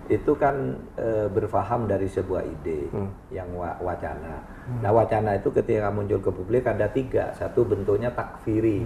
itu 0.05 0.37
kan 0.37 0.77
eh, 1.01 1.25
berfaham 1.25 1.89
dari 1.89 2.05
sebuah 2.05 2.45
ide 2.45 2.93
yang 3.33 3.49
wa- 3.57 3.81
wacana. 3.81 4.37
Nah 4.85 4.93
wacana 4.93 5.33
itu 5.33 5.49
ketika 5.49 5.89
muncul 5.89 6.21
ke 6.21 6.29
publik 6.29 6.69
ada 6.69 6.85
tiga, 6.93 7.33
satu 7.33 7.65
bentuknya 7.65 8.13
takfiri. 8.13 8.85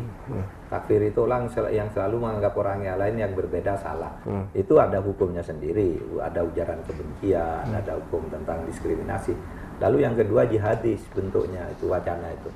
Takfiri 0.69 1.09
itu 1.09 1.25
orang 1.25 1.49
yang 1.73 1.89
selalu 1.89 2.21
menganggap 2.21 2.53
orang 2.53 2.85
yang 2.85 3.01
lain 3.01 3.17
yang 3.17 3.33
berbeda 3.33 3.73
salah. 3.81 4.13
Itu 4.53 4.77
ada 4.77 5.01
hukumnya 5.01 5.41
sendiri, 5.41 5.97
ada 6.21 6.45
ujaran 6.45 6.77
kebencian, 6.85 7.65
ada 7.73 7.97
hukum 7.97 8.29
tentang 8.29 8.61
diskriminasi. 8.69 9.33
Lalu 9.81 10.05
yang 10.05 10.13
kedua 10.13 10.45
jihadis 10.45 11.01
bentuknya 11.15 11.63
itu 11.71 11.87
wacana 11.87 12.27
itu, 12.35 12.51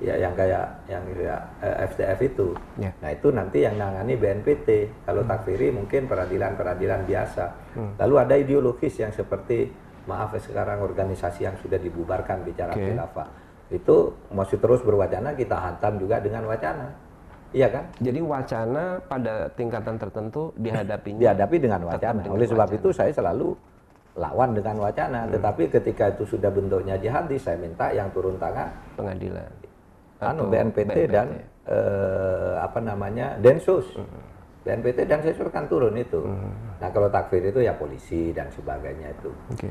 ya 0.00 0.16
yang 0.16 0.32
kayak 0.32 0.64
yang 0.88 1.04
kayak 1.04 1.40
eh, 1.60 1.76
FTF 1.92 2.18
itu. 2.24 2.48
Ya. 2.80 2.90
Nah 3.04 3.10
itu 3.12 3.28
nanti 3.28 3.68
yang 3.68 3.76
nangani 3.76 4.16
BNPT. 4.16 4.68
Kalau 5.04 5.28
takfiri 5.28 5.68
mungkin 5.70 6.08
peradilan-peradilan 6.08 7.04
biasa. 7.04 7.44
Lalu 8.00 8.14
ada 8.16 8.34
ideologis 8.40 8.96
yang 8.96 9.12
seperti 9.12 9.68
maaf 10.08 10.32
ya 10.34 10.40
sekarang 10.40 10.80
organisasi 10.80 11.44
yang 11.44 11.56
sudah 11.60 11.76
dibubarkan 11.80 12.44
bicara 12.44 12.72
Oke. 12.76 12.92
khilafah 12.92 13.28
itu 13.72 14.12
masih 14.28 14.60
terus 14.60 14.84
berwacana 14.84 15.32
kita 15.32 15.56
hantam 15.56 15.96
juga 15.96 16.20
dengan 16.20 16.44
wacana. 16.44 16.92
Iya 17.54 17.68
kan? 17.70 17.84
Jadi 18.02 18.18
wacana 18.18 18.98
pada 19.06 19.46
tingkatan 19.54 19.94
tertentu 19.94 20.50
dihadapinya 20.58 21.20
Dihadapi 21.22 21.56
dengan 21.62 21.80
wacana. 21.86 22.18
dengan 22.18 22.34
Oleh 22.34 22.46
sebab 22.50 22.66
wacana. 22.66 22.78
itu 22.82 22.88
saya 22.90 23.12
selalu 23.14 23.48
lawan 24.18 24.50
dengan 24.58 24.76
wacana. 24.82 25.30
Tetapi 25.30 25.62
ketika 25.70 26.10
itu 26.10 26.26
sudah 26.26 26.50
bentuknya 26.50 26.98
jihadis, 26.98 27.46
saya 27.46 27.54
minta 27.62 27.94
yang 27.94 28.10
turun 28.10 28.34
tangan 28.42 28.74
pengadilan 28.98 29.46
anu 30.24 30.46
atau 30.46 30.50
BNPT, 30.50 30.98
dan 31.10 31.26
eh, 31.68 32.54
apa 32.58 32.78
namanya 32.82 33.36
Densus. 33.38 33.86
BNPT 34.64 35.04
dan 35.06 35.20
Densus 35.22 35.46
kan 35.52 35.68
turun 35.70 35.94
itu. 35.94 36.24
Nah 36.80 36.88
kalau 36.90 37.06
takfir 37.06 37.44
itu 37.44 37.62
ya 37.62 37.74
polisi 37.76 38.34
dan 38.34 38.50
sebagainya 38.50 39.14
itu. 39.14 39.30
Oke. 39.52 39.70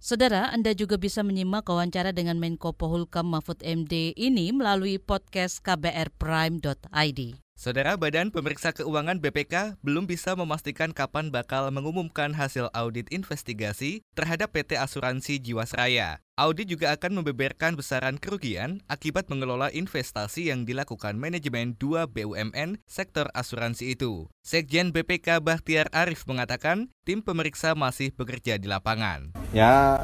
Saudara, 0.00 0.48
Anda 0.48 0.72
juga 0.72 0.96
bisa 0.96 1.20
menyimak 1.20 1.68
wawancara 1.68 2.16
dengan 2.16 2.40
Menko 2.40 2.72
Polhukam 2.72 3.36
Mahfud 3.36 3.60
MD 3.60 4.16
ini 4.16 4.48
melalui 4.48 4.96
podcast 4.96 5.60
kbrprime.id. 5.60 7.20
Saudara 7.60 7.92
Badan 8.00 8.32
Pemeriksa 8.32 8.72
Keuangan 8.72 9.20
BPK 9.20 9.76
belum 9.84 10.08
bisa 10.08 10.32
memastikan 10.32 10.96
kapan 10.96 11.28
bakal 11.28 11.68
mengumumkan 11.68 12.32
hasil 12.32 12.72
audit 12.72 13.12
investigasi 13.12 14.00
terhadap 14.16 14.56
PT 14.56 14.80
Asuransi 14.80 15.36
Jiwasraya. 15.44 16.24
Audit 16.40 16.72
juga 16.72 16.96
akan 16.96 17.20
membeberkan 17.20 17.76
besaran 17.76 18.16
kerugian 18.16 18.80
akibat 18.88 19.28
mengelola 19.28 19.68
investasi 19.76 20.48
yang 20.48 20.64
dilakukan 20.64 21.20
manajemen 21.20 21.76
dua 21.76 22.08
BUMN 22.08 22.80
sektor 22.88 23.28
asuransi 23.36 23.92
itu. 23.92 24.32
Sekjen 24.40 24.96
BPK 24.96 25.44
Bahtiar 25.44 25.92
Arif 25.92 26.24
mengatakan 26.24 26.88
tim 27.04 27.20
pemeriksa 27.20 27.76
masih 27.76 28.08
bekerja 28.16 28.56
di 28.56 28.72
lapangan. 28.72 29.36
Ya 29.52 30.00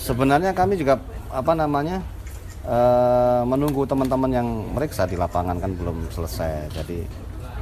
sebenarnya 0.00 0.56
kami 0.56 0.80
juga 0.80 0.96
apa 1.28 1.52
namanya 1.52 2.00
eh, 2.64 3.42
menunggu 3.44 3.84
teman-teman 3.84 4.30
yang 4.32 4.48
meriksa 4.72 5.04
di 5.04 5.14
lapangan 5.14 5.60
kan 5.60 5.70
belum 5.76 6.08
selesai. 6.08 6.72
Jadi 6.72 7.04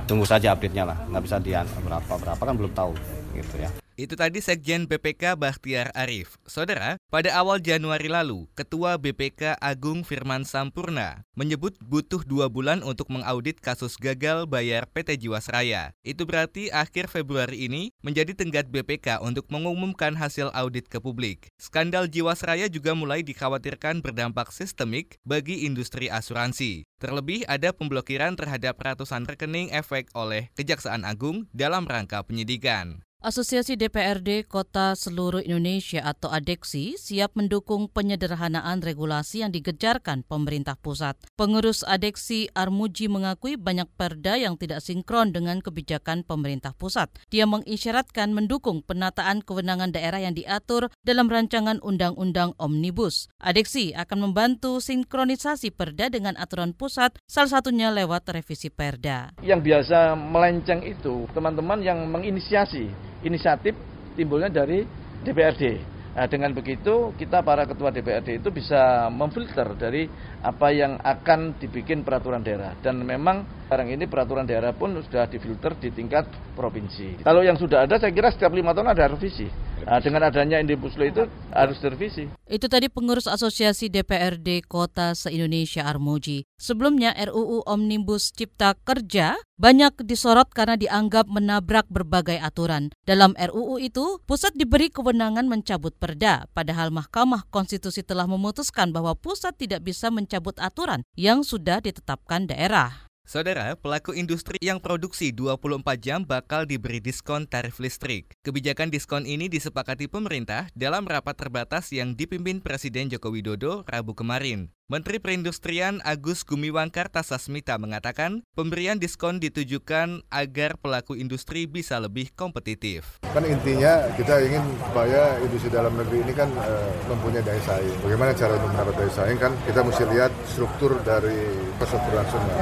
tunggu 0.07 0.25
saja 0.27 0.55
update-nya 0.55 0.87
lah. 0.87 0.99
Nggak 1.11 1.23
bisa 1.27 1.37
di 1.43 1.53
berapa 1.59 2.13
berapa 2.19 2.43
kan 2.43 2.55
belum 2.55 2.73
tahu 2.73 2.93
gitu 3.35 3.57
ya. 3.59 3.82
Itu 3.93 4.17
tadi 4.17 4.41
Sekjen 4.41 4.89
BPK 4.89 5.37
Bahtiar 5.37 5.93
Arif. 5.93 6.41
Saudara, 6.49 6.97
pada 7.13 7.29
awal 7.37 7.61
Januari 7.61 8.09
lalu, 8.09 8.49
Ketua 8.57 8.97
BPK 8.97 9.61
Agung 9.61 10.01
Firman 10.01 10.49
Sampurna 10.49 11.29
menyebut 11.37 11.77
butuh 11.85 12.25
dua 12.25 12.49
bulan 12.49 12.81
untuk 12.81 13.13
mengaudit 13.13 13.61
kasus 13.61 14.01
gagal 14.01 14.49
bayar 14.49 14.89
PT 14.89 15.29
Jiwasraya. 15.29 15.93
Itu 16.01 16.25
berarti 16.25 16.73
akhir 16.73 17.13
Februari 17.13 17.69
ini 17.69 17.93
menjadi 18.01 18.33
tenggat 18.33 18.73
BPK 18.73 19.21
untuk 19.21 19.45
mengumumkan 19.53 20.17
hasil 20.17 20.49
audit 20.57 20.89
ke 20.89 20.97
publik. 20.97 21.53
Skandal 21.61 22.09
Jiwasraya 22.09 22.73
juga 22.73 22.97
mulai 22.97 23.21
dikhawatirkan 23.21 24.01
berdampak 24.01 24.57
sistemik 24.57 25.21
bagi 25.29 25.69
industri 25.69 26.09
asuransi. 26.09 26.89
Terlebih 26.97 27.45
ada 27.45 27.77
pemblokiran 27.77 28.41
terhadap 28.41 28.81
ratusan 28.81 29.29
rekening 29.29 29.69
efek 29.69 30.09
oleh 30.17 30.49
Kejaksaan 30.57 31.05
Agung 31.05 31.45
dalam 31.53 31.85
rangka 31.85 32.25
penyidikan. 32.25 33.05
Asosiasi 33.23 33.79
DPRD 33.79 34.50
Kota 34.50 34.99
Seluruh 34.99 35.47
Indonesia 35.47 36.02
atau 36.02 36.26
ADEKSI 36.35 36.99
siap 36.99 37.38
mendukung 37.38 37.87
penyederhanaan 37.87 38.83
regulasi 38.83 39.47
yang 39.47 39.55
digejarkan 39.55 40.26
pemerintah 40.26 40.75
pusat. 40.75 41.14
Pengurus 41.38 41.87
ADEKSI 41.87 42.50
Armuji 42.50 43.07
mengakui 43.07 43.55
banyak 43.55 43.87
perda 43.95 44.35
yang 44.35 44.59
tidak 44.59 44.83
sinkron 44.83 45.31
dengan 45.31 45.62
kebijakan 45.62 46.26
pemerintah 46.26 46.75
pusat. 46.75 47.14
Dia 47.31 47.47
mengisyaratkan 47.47 48.35
mendukung 48.35 48.83
penataan 48.83 49.47
kewenangan 49.47 49.95
daerah 49.95 50.19
yang 50.19 50.35
diatur 50.35 50.91
dalam 51.07 51.31
rancangan 51.31 51.79
Undang-Undang 51.79 52.59
Omnibus. 52.59 53.31
ADEKSI 53.38 53.95
akan 54.02 54.19
membantu 54.19 54.83
sinkronisasi 54.83 55.71
perda 55.71 56.11
dengan 56.11 56.35
aturan 56.35 56.75
pusat, 56.75 57.14
salah 57.31 57.62
satunya 57.62 57.95
lewat 57.95 58.35
revisi 58.35 58.67
perda. 58.67 59.31
Yang 59.47 59.61
biasa 59.62 60.19
melenceng 60.19 60.83
itu 60.83 61.31
teman-teman 61.31 61.87
yang 61.87 62.02
menginisiasi 62.11 63.12
inisiatif 63.23 63.75
timbulnya 64.14 64.52
dari 64.52 64.85
DPRD. 65.23 65.93
Nah, 66.12 66.29
dengan 66.29 66.52
begitu 66.52 67.17
kita 67.17 67.41
para 67.41 67.64
ketua 67.64 67.88
DPRD 67.88 68.45
itu 68.45 68.52
bisa 68.52 69.09
memfilter 69.09 69.64
dari 69.81 70.05
apa 70.45 70.69
yang 70.69 71.00
akan 71.00 71.57
dibikin 71.57 72.05
peraturan 72.05 72.45
daerah 72.45 72.76
dan 72.85 73.00
memang 73.00 73.49
sekarang 73.64 73.88
ini 73.88 74.05
peraturan 74.05 74.45
daerah 74.45 74.76
pun 74.76 74.93
sudah 75.00 75.25
difilter 75.25 75.73
di 75.81 75.88
tingkat 75.88 76.29
provinsi. 76.52 77.25
Kalau 77.25 77.41
yang 77.41 77.57
sudah 77.57 77.88
ada 77.88 77.97
saya 77.97 78.12
kira 78.12 78.29
setiap 78.29 78.52
lima 78.52 78.76
tahun 78.76 78.93
ada 78.93 79.17
revisi. 79.17 79.49
Nah, 79.83 79.99
dengan 79.99 80.27
adanya 80.27 80.62
Indibus 80.62 80.95
Law 80.95 81.09
itu 81.11 81.25
harus 81.51 81.77
direvisi. 81.83 82.31
Itu 82.47 82.71
tadi 82.71 82.87
pengurus 82.87 83.27
Asosiasi 83.27 83.91
DPRD 83.91 84.65
Kota 84.65 85.12
se-Indonesia 85.19 85.85
Armuji. 85.85 86.47
Sebelumnya 86.57 87.11
RUU 87.19 87.67
Omnibus 87.67 88.31
Cipta 88.31 88.79
Kerja 88.79 89.37
banyak 89.59 90.07
disorot 90.07 90.51
karena 90.51 90.79
dianggap 90.79 91.27
menabrak 91.31 91.87
berbagai 91.91 92.39
aturan. 92.39 92.91
Dalam 93.07 93.35
RUU 93.39 93.79
itu, 93.83 94.19
pusat 94.27 94.55
diberi 94.59 94.91
kewenangan 94.91 95.47
mencabut 95.47 95.95
perda, 95.99 96.51
padahal 96.51 96.91
Mahkamah 96.91 97.47
Konstitusi 97.51 98.03
telah 98.03 98.27
memutuskan 98.27 98.91
bahwa 98.91 99.15
pusat 99.15 99.55
tidak 99.59 99.87
bisa 99.87 100.11
mencabut 100.11 100.59
aturan 100.59 101.07
yang 101.15 101.47
sudah 101.47 101.79
ditetapkan 101.79 102.51
daerah. 102.51 103.12
Saudara, 103.23 103.79
pelaku 103.79 104.19
industri 104.19 104.59
yang 104.59 104.83
produksi 104.83 105.31
24 105.31 105.79
jam 106.02 106.26
bakal 106.26 106.67
diberi 106.67 106.99
diskon 106.99 107.47
tarif 107.47 107.79
listrik. 107.79 108.35
Kebijakan 108.43 108.91
diskon 108.91 109.31
ini 109.31 109.47
disepakati 109.47 110.11
pemerintah 110.11 110.67
dalam 110.75 111.07
rapat 111.07 111.38
terbatas 111.38 111.95
yang 111.95 112.19
dipimpin 112.19 112.59
Presiden 112.59 113.07
Joko 113.07 113.31
Widodo 113.31 113.87
Rabu 113.87 114.19
kemarin. 114.19 114.75
Menteri 114.93 115.25
Perindustrian 115.25 116.05
Agus 116.05 116.45
Gumiwang 116.45 116.93
Kartasasmita 116.93 117.81
mengatakan 117.81 118.45
pemberian 118.53 119.01
diskon 119.01 119.41
ditujukan 119.41 120.21
agar 120.29 120.77
pelaku 120.77 121.17
industri 121.17 121.65
bisa 121.65 121.97
lebih 121.97 122.29
kompetitif. 122.37 123.17
Kan 123.33 123.49
intinya 123.49 124.05
kita 124.21 124.45
ingin 124.45 124.61
supaya 124.85 125.41
industri 125.41 125.73
dalam 125.73 125.97
negeri 125.97 126.29
ini 126.29 126.37
kan 126.37 126.53
uh, 126.61 126.93
mempunyai 127.09 127.41
daya 127.41 127.57
saing. 127.65 127.97
Bagaimana 128.05 128.37
cara 128.37 128.53
untuk 128.61 128.69
mendapat 128.69 128.95
daya 129.01 129.12
saing 129.17 129.39
kan 129.41 129.57
kita 129.65 129.81
mesti 129.81 130.05
lihat 130.12 130.33
struktur 130.45 130.93
dari 131.01 131.41
perstrukturan 131.81 132.29
nasional. 132.29 132.61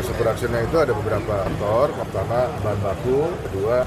Cost 0.00 0.10
of 0.10 0.16
productionnya 0.16 0.64
itu 0.64 0.76
ada 0.80 0.96
beberapa 0.96 1.44
faktor. 1.44 1.92
Pertama 1.92 2.48
bahan 2.64 2.80
baku, 2.80 3.20
kedua 3.52 3.84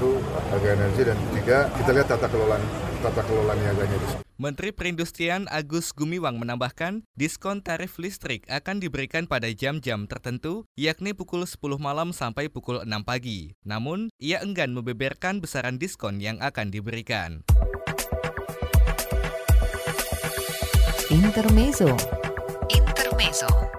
harga 0.54 0.68
energi, 0.78 1.02
dan 1.10 1.18
ketiga 1.34 1.66
kita 1.74 1.90
lihat 1.90 2.06
tata 2.06 2.30
kelola 2.30 2.54
tata 3.02 3.22
kelola 3.26 3.58
niaganya. 3.58 4.27
Menteri 4.38 4.70
Perindustrian 4.70 5.50
Agus 5.50 5.90
Gumiwang 5.90 6.38
menambahkan, 6.38 7.02
diskon 7.18 7.58
tarif 7.58 7.98
listrik 7.98 8.46
akan 8.46 8.78
diberikan 8.78 9.26
pada 9.26 9.50
jam-jam 9.50 10.06
tertentu, 10.06 10.62
yakni 10.78 11.10
pukul 11.10 11.42
10 11.42 11.58
malam 11.82 12.14
sampai 12.14 12.46
pukul 12.46 12.86
6 12.86 13.02
pagi. 13.02 13.58
Namun, 13.66 14.14
ia 14.22 14.38
enggan 14.38 14.70
membeberkan 14.78 15.42
besaran 15.42 15.82
diskon 15.82 16.22
yang 16.22 16.38
akan 16.38 16.70
diberikan. 16.70 17.42
Intermezzo. 21.10 21.98
Intermezzo. 22.70 23.77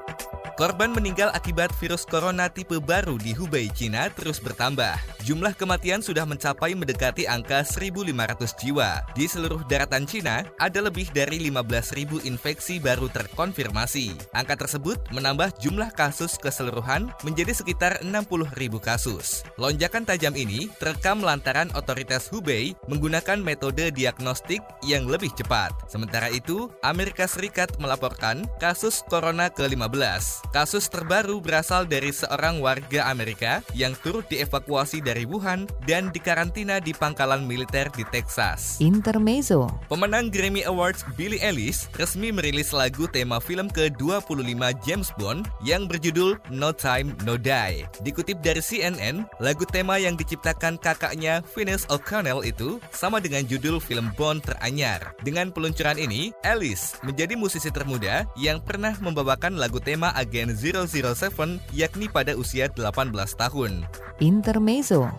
Korban 0.60 0.92
meninggal 0.92 1.32
akibat 1.32 1.72
virus 1.80 2.04
corona 2.04 2.52
tipe 2.52 2.84
baru 2.84 3.16
di 3.16 3.32
Hubei, 3.32 3.72
Cina 3.72 4.12
terus 4.12 4.44
bertambah. 4.44 4.92
Jumlah 5.24 5.56
kematian 5.56 6.04
sudah 6.04 6.28
mencapai 6.28 6.76
mendekati 6.76 7.24
angka 7.32 7.64
1.500 7.64 8.12
jiwa. 8.60 9.00
Di 9.16 9.24
seluruh 9.24 9.64
daratan 9.72 10.04
Cina, 10.04 10.44
ada 10.60 10.84
lebih 10.84 11.16
dari 11.16 11.40
15.000 11.48 12.28
infeksi 12.28 12.76
baru 12.76 13.08
terkonfirmasi. 13.08 14.36
Angka 14.36 14.60
tersebut 14.60 15.00
menambah 15.16 15.56
jumlah 15.64 15.96
kasus 15.96 16.36
keseluruhan 16.36 17.08
menjadi 17.24 17.56
sekitar 17.56 18.04
60.000 18.04 18.52
kasus. 18.84 19.48
Lonjakan 19.56 20.04
tajam 20.04 20.36
ini 20.36 20.68
terekam 20.76 21.24
lantaran 21.24 21.72
otoritas 21.72 22.28
Hubei 22.36 22.76
menggunakan 22.92 23.40
metode 23.40 23.96
diagnostik 23.96 24.60
yang 24.84 25.08
lebih 25.08 25.32
cepat. 25.40 25.72
Sementara 25.88 26.28
itu, 26.28 26.68
Amerika 26.84 27.32
Serikat 27.32 27.80
melaporkan 27.80 28.44
kasus 28.60 29.08
corona 29.08 29.48
ke-15. 29.48 30.49
Kasus 30.50 30.90
terbaru 30.90 31.38
berasal 31.38 31.86
dari 31.86 32.10
seorang 32.10 32.58
warga 32.58 33.06
Amerika 33.06 33.62
yang 33.78 33.94
turut 34.02 34.26
dievakuasi 34.34 34.98
dari 34.98 35.22
Wuhan 35.22 35.70
dan 35.86 36.10
dikarantina 36.10 36.82
di 36.82 36.90
pangkalan 36.90 37.46
militer 37.46 37.86
di 37.94 38.02
Texas. 38.10 38.82
Intermezzo. 38.82 39.70
Pemenang 39.86 40.34
Grammy 40.34 40.66
Awards 40.66 41.06
Billie 41.14 41.38
Eilish 41.38 41.86
resmi 42.02 42.34
merilis 42.34 42.74
lagu 42.74 43.06
tema 43.06 43.38
film 43.38 43.70
ke-25 43.70 44.62
James 44.82 45.14
Bond 45.22 45.46
yang 45.62 45.86
berjudul 45.86 46.42
No 46.50 46.74
Time 46.74 47.14
No 47.30 47.38
Die. 47.38 47.86
Dikutip 48.02 48.42
dari 48.42 48.66
CNN, 48.66 49.30
lagu 49.38 49.70
tema 49.70 50.02
yang 50.02 50.18
diciptakan 50.18 50.82
kakaknya 50.82 51.46
Finis 51.46 51.86
O'Connell 51.94 52.42
itu 52.42 52.82
sama 52.90 53.22
dengan 53.22 53.46
judul 53.46 53.78
film 53.78 54.10
Bond 54.18 54.50
teranyar. 54.50 55.14
Dengan 55.22 55.54
peluncuran 55.54 56.02
ini, 56.02 56.34
Eilish 56.42 56.98
menjadi 57.06 57.38
musisi 57.38 57.70
termuda 57.70 58.26
yang 58.34 58.58
pernah 58.58 58.98
membawakan 58.98 59.54
lagu 59.62 59.78
tema 59.78 60.10
agen 60.18 60.39
007 60.48 61.60
yakni 61.76 62.08
pada 62.08 62.40
usia 62.40 62.72
18 62.72 63.12
tahun. 63.36 63.84
Intermezzo. 64.24 65.12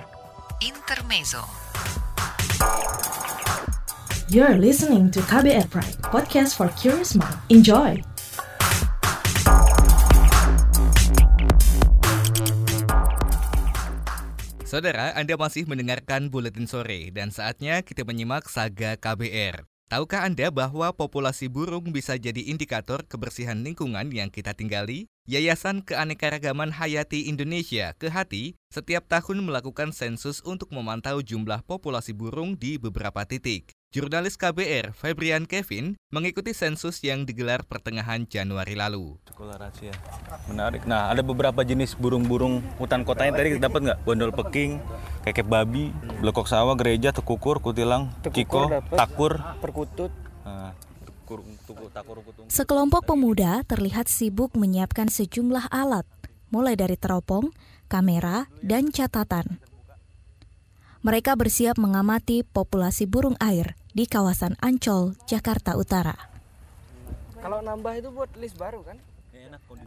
Intermezzo. 0.64 1.44
You're 4.30 4.56
listening 4.62 5.10
to 5.10 5.20
KBR 5.26 5.66
Pride, 5.68 5.98
podcast 6.06 6.54
for 6.54 6.70
curious 6.78 7.18
mind. 7.18 7.34
Enjoy! 7.50 7.98
Saudara, 14.70 15.10
Anda 15.18 15.34
masih 15.34 15.66
mendengarkan 15.66 16.30
Buletin 16.30 16.70
Sore 16.70 17.10
dan 17.10 17.34
saatnya 17.34 17.82
kita 17.82 18.06
menyimak 18.06 18.46
Saga 18.46 18.94
KBR. 18.94 19.66
Tahukah 19.90 20.22
Anda 20.22 20.54
bahwa 20.54 20.94
populasi 20.94 21.50
burung 21.50 21.90
bisa 21.90 22.14
jadi 22.14 22.38
indikator 22.46 23.02
kebersihan 23.02 23.58
lingkungan 23.66 24.14
yang 24.14 24.30
kita 24.30 24.54
tinggali? 24.54 25.09
Yayasan 25.28 25.84
Keanekaragaman 25.84 26.72
Hayati 26.72 27.28
Indonesia 27.28 27.92
(KeHati) 28.00 28.56
setiap 28.72 29.04
tahun 29.04 29.44
melakukan 29.44 29.92
sensus 29.92 30.40
untuk 30.42 30.72
memantau 30.72 31.20
jumlah 31.20 31.60
populasi 31.68 32.16
burung 32.16 32.56
di 32.56 32.80
beberapa 32.80 33.28
titik. 33.28 33.70
Jurnalis 33.94 34.34
KBR 34.34 34.90
Febrian 34.90 35.44
Kevin 35.44 35.98
mengikuti 36.14 36.50
sensus 36.56 37.02
yang 37.06 37.28
digelar 37.28 37.62
pertengahan 37.62 38.26
Januari 38.26 38.78
lalu. 38.78 39.22
Rahasia. 39.36 39.94
Menarik. 40.50 40.82
Nah, 40.88 41.14
ada 41.14 41.20
beberapa 41.20 41.62
jenis 41.62 41.94
burung-burung 41.94 42.64
hutan 42.82 43.06
kotanya 43.06 43.36
tadi 43.38 43.60
dapat 43.60 43.80
nggak? 43.86 43.98
Bondol 44.02 44.32
peking, 44.34 44.82
kekep 45.26 45.46
babi, 45.46 45.94
blekok 46.22 46.50
sawah, 46.50 46.74
gereja, 46.74 47.14
tekukur, 47.14 47.62
kutilang, 47.62 48.14
kiko, 48.30 48.82
takur, 48.94 49.38
perkutut. 49.62 50.10
Nah, 50.42 50.74
Sekelompok 52.50 53.06
pemuda 53.06 53.62
terlihat 53.64 54.10
sibuk 54.10 54.54
menyiapkan 54.58 55.06
sejumlah 55.06 55.70
alat, 55.70 56.06
mulai 56.50 56.74
dari 56.74 56.98
teropong, 56.98 57.54
kamera, 57.86 58.50
dan 58.60 58.90
catatan. 58.90 59.62
Mereka 61.00 61.32
bersiap 61.38 61.80
mengamati 61.80 62.44
populasi 62.44 63.08
burung 63.08 63.38
air 63.40 63.72
di 63.96 64.04
kawasan 64.04 64.60
Ancol, 64.60 65.16
Jakarta 65.24 65.78
Utara. 65.78 66.12
Kalau 67.40 67.64
nambah 67.64 67.96
itu 67.96 68.12
buat 68.12 68.28
list 68.36 68.60
baru 68.60 68.84
kan? 68.84 69.00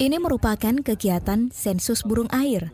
Ini 0.02 0.18
merupakan 0.18 0.74
kegiatan 0.82 1.54
sensus 1.54 2.02
burung 2.02 2.28
air. 2.34 2.74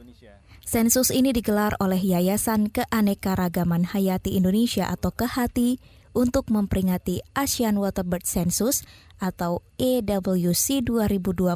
Sensus 0.64 1.10
ini 1.10 1.34
digelar 1.34 1.74
oleh 1.82 1.98
Yayasan 1.98 2.70
Keanekaragaman 2.70 3.90
Hayati 3.90 4.38
Indonesia 4.38 4.86
atau 4.88 5.10
KeHati 5.10 5.82
untuk 6.20 6.52
memperingati 6.52 7.24
Asian 7.32 7.80
Waterbird 7.80 8.28
Census 8.28 8.84
atau 9.24 9.64
EWC 9.80 10.84
2020 10.84 11.56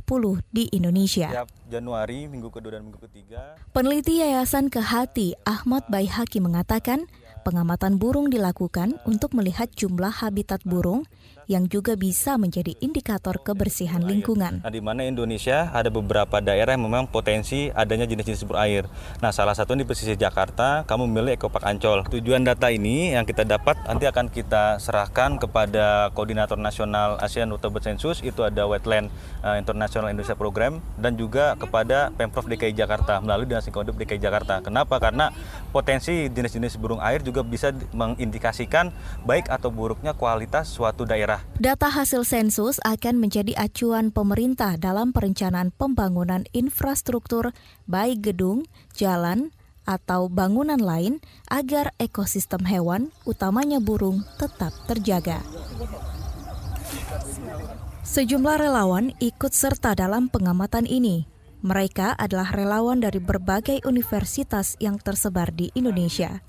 di 0.55 0.71
Indonesia. 0.71 1.27
Tiap 1.27 1.51
Januari, 1.67 2.31
minggu 2.31 2.47
kedua 2.47 2.79
dan 2.79 2.87
minggu 2.87 3.03
ketiga. 3.11 3.59
Peneliti 3.75 4.23
Yayasan 4.23 4.71
Kehati 4.71 5.35
Ahmad 5.43 5.83
Baihaki 5.91 6.39
mengatakan, 6.39 7.11
pengamatan 7.43 7.99
burung 7.99 8.31
dilakukan 8.31 9.03
untuk 9.03 9.35
melihat 9.35 9.67
jumlah 9.75 10.11
habitat 10.11 10.63
burung 10.63 11.03
yang 11.53 11.69
juga 11.69 11.93
bisa 11.93 12.41
menjadi 12.41 12.73
indikator 12.81 13.37
kebersihan 13.45 14.01
lingkungan. 14.01 14.65
Nah, 14.65 14.73
di 14.73 14.81
mana 14.81 15.05
Indonesia 15.05 15.69
ada 15.69 15.93
beberapa 15.93 16.41
daerah 16.41 16.73
yang 16.73 16.89
memang 16.89 17.05
potensi 17.05 17.69
adanya 17.69 18.09
jenis-jenis 18.09 18.49
burung 18.49 18.57
air. 18.57 18.89
Nah, 19.21 19.29
salah 19.29 19.53
satu 19.53 19.77
di 19.77 19.85
pesisir 19.85 20.17
Jakarta, 20.17 20.81
kamu 20.89 21.05
memilih 21.05 21.37
Ekopark 21.37 21.61
Ancol. 21.69 22.09
Tujuan 22.09 22.41
data 22.41 22.73
ini 22.73 23.13
yang 23.13 23.29
kita 23.29 23.45
dapat 23.45 23.77
nanti 23.85 24.09
akan 24.09 24.33
kita 24.33 24.81
serahkan 24.81 25.37
kepada 25.37 26.09
Koordinator 26.17 26.57
Nasional 26.57 27.21
ASEAN 27.21 27.53
Waterbird 27.53 27.85
Census, 27.85 28.25
itu 28.25 28.41
ada 28.41 28.65
Wetland 28.65 29.13
uh, 29.45 29.53
International 29.53 30.09
Indonesia 30.09 30.33
Program, 30.33 30.81
dan 30.97 31.13
juga 31.13 31.53
kepada 31.53 32.09
Pemprov 32.17 32.49
DKI 32.49 32.73
Jakarta 32.73 33.21
melalui 33.21 33.45
Dinas 33.45 33.69
Lingkungan 33.69 33.93
Hidup 33.93 33.97
DKI 34.01 34.17
Jakarta. 34.17 34.65
Kenapa? 34.65 34.97
Karena 34.97 35.29
potensi 35.69 36.25
jenis-jenis 36.33 36.81
burung 36.81 37.03
air 37.03 37.21
juga 37.21 37.45
bisa 37.45 37.69
mengindikasikan 37.93 38.89
baik 39.21 39.51
atau 39.53 39.69
buruknya 39.69 40.17
kualitas 40.17 40.71
suatu 40.71 41.05
daerah. 41.05 41.42
Data 41.53 41.87
hasil 41.87 42.25
sensus 42.25 42.81
akan 42.81 43.21
menjadi 43.21 43.53
acuan 43.55 44.09
pemerintah 44.09 44.75
dalam 44.75 45.13
perencanaan 45.13 45.69
pembangunan 45.69 46.43
infrastruktur 46.49 47.53
baik 47.85 48.33
gedung, 48.33 48.65
jalan, 48.97 49.53
atau 49.83 50.31
bangunan 50.31 50.79
lain 50.79 51.19
agar 51.51 51.91
ekosistem 51.99 52.63
hewan, 52.67 53.11
utamanya 53.27 53.83
burung, 53.83 54.23
tetap 54.39 54.71
terjaga. 54.87 55.43
Sejumlah 58.03 58.59
relawan 58.59 59.15
ikut 59.19 59.51
serta 59.55 59.95
dalam 59.95 60.27
pengamatan 60.27 60.83
ini. 60.87 61.27
Mereka 61.63 62.19
adalah 62.19 62.51
relawan 62.51 62.99
dari 62.99 63.23
berbagai 63.23 63.87
universitas 63.87 64.75
yang 64.83 64.99
tersebar 64.99 65.55
di 65.55 65.71
Indonesia. 65.71 66.43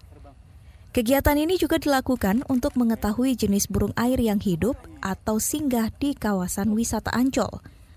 Kegiatan 0.95 1.35
ini 1.35 1.59
juga 1.59 1.83
dilakukan 1.83 2.47
untuk 2.47 2.79
mengetahui 2.79 3.35
jenis 3.35 3.67
burung 3.67 3.91
air 3.99 4.15
yang 4.15 4.39
hidup 4.39 4.79
atau 5.03 5.43
singgah 5.43 5.91
di 5.99 6.15
kawasan 6.15 6.71
wisata 6.71 7.11
Ancol, 7.11 7.51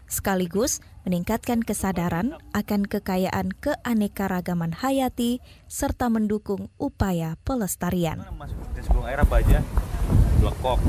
sekaligus 0.10 0.82
meningkatkan 1.06 1.62
kesadaran 1.62 2.34
akan 2.58 2.90
kekayaan 2.90 3.54
keanekaragaman 3.62 4.74
hayati 4.74 5.46
serta 5.70 6.10
mendukung 6.10 6.74
upaya 6.82 7.38
pelestarian. 7.46 8.26
Jenis 8.74 8.90
burung 8.90 9.06
air 9.06 9.22
apa 9.22 9.46
aja? 9.46 9.62
Blekok, 10.42 10.82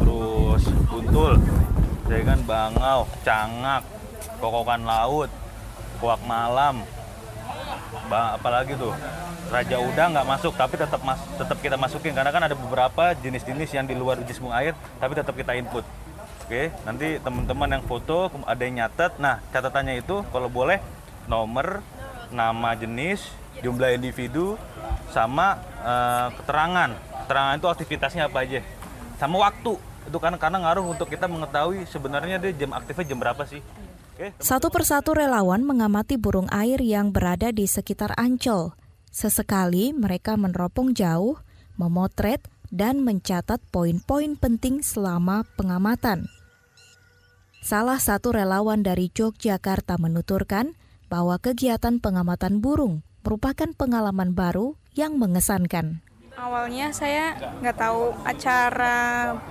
terus 0.00 0.64
buntul, 0.88 1.44
ya 2.08 2.24
kan 2.24 2.40
bangau, 2.48 3.04
cangak, 3.20 3.84
kokokan 4.40 4.88
laut, 4.88 5.28
kuak 6.00 6.24
malam, 6.24 6.88
apalagi 8.10 8.78
tuh 8.78 8.94
raja 9.50 9.76
udang 9.78 10.14
nggak 10.16 10.26
masuk 10.26 10.52
tapi 10.56 10.74
tetap 10.78 11.00
mas 11.02 11.20
tetap 11.38 11.58
kita 11.60 11.76
masukin. 11.78 12.12
Karena 12.12 12.30
kan 12.34 12.42
ada 12.44 12.56
beberapa 12.56 13.14
jenis-jenis 13.18 13.70
yang 13.74 13.86
di 13.86 13.94
luar 13.96 14.20
jenis 14.22 14.40
bunga 14.40 14.60
air 14.62 14.74
tapi 14.98 15.12
tetap 15.14 15.34
kita 15.34 15.54
input. 15.56 15.84
Oke 16.44 16.70
nanti 16.84 17.16
teman-teman 17.22 17.80
yang 17.80 17.82
foto 17.86 18.28
ada 18.44 18.62
yang 18.62 18.84
nyatet. 18.84 19.16
Nah 19.16 19.40
catatannya 19.50 20.04
itu 20.04 20.22
kalau 20.28 20.52
boleh 20.52 20.78
nomor 21.30 21.80
nama 22.34 22.76
jenis 22.76 23.24
jumlah 23.62 23.94
individu 23.94 24.58
sama 25.14 25.62
uh, 25.80 26.28
keterangan. 26.42 26.90
Keterangan 27.24 27.54
itu 27.56 27.68
aktivitasnya 27.70 28.28
apa 28.28 28.44
aja? 28.44 28.60
Sama 29.16 29.40
waktu. 29.40 29.78
Itu 30.04 30.20
kan 30.20 30.36
karena 30.36 30.60
ngaruh 30.60 30.84
untuk 30.84 31.08
kita 31.08 31.24
mengetahui 31.24 31.88
sebenarnya 31.88 32.36
dia 32.36 32.52
jam 32.52 32.76
aktifnya 32.76 33.08
jam 33.08 33.16
berapa 33.16 33.40
sih 33.48 33.64
Satu 34.38 34.70
persatu 34.70 35.10
relawan 35.18 35.66
mengamati 35.66 36.14
burung 36.14 36.46
air 36.54 36.78
yang 36.78 37.10
berada 37.10 37.50
di 37.50 37.66
sekitar 37.66 38.14
Ancol. 38.14 38.70
Sesekali 39.10 39.90
mereka 39.90 40.38
meneropong 40.38 40.94
jauh, 40.94 41.38
memotret, 41.74 42.46
dan 42.70 43.02
mencatat 43.02 43.58
poin-poin 43.70 44.38
penting 44.38 44.82
selama 44.82 45.46
pengamatan. 45.58 46.30
Salah 47.64 47.98
satu 47.98 48.36
relawan 48.36 48.84
dari 48.84 49.08
Yogyakarta 49.08 49.96
menuturkan 49.96 50.76
bahwa 51.08 51.40
kegiatan 51.40 51.96
pengamatan 51.96 52.60
burung 52.60 53.00
merupakan 53.24 53.72
pengalaman 53.72 54.36
baru 54.36 54.76
yang 54.92 55.16
mengesankan. 55.16 56.03
Awalnya 56.34 56.90
saya 56.90 57.38
nggak 57.62 57.78
tahu 57.78 58.10
acara 58.26 58.96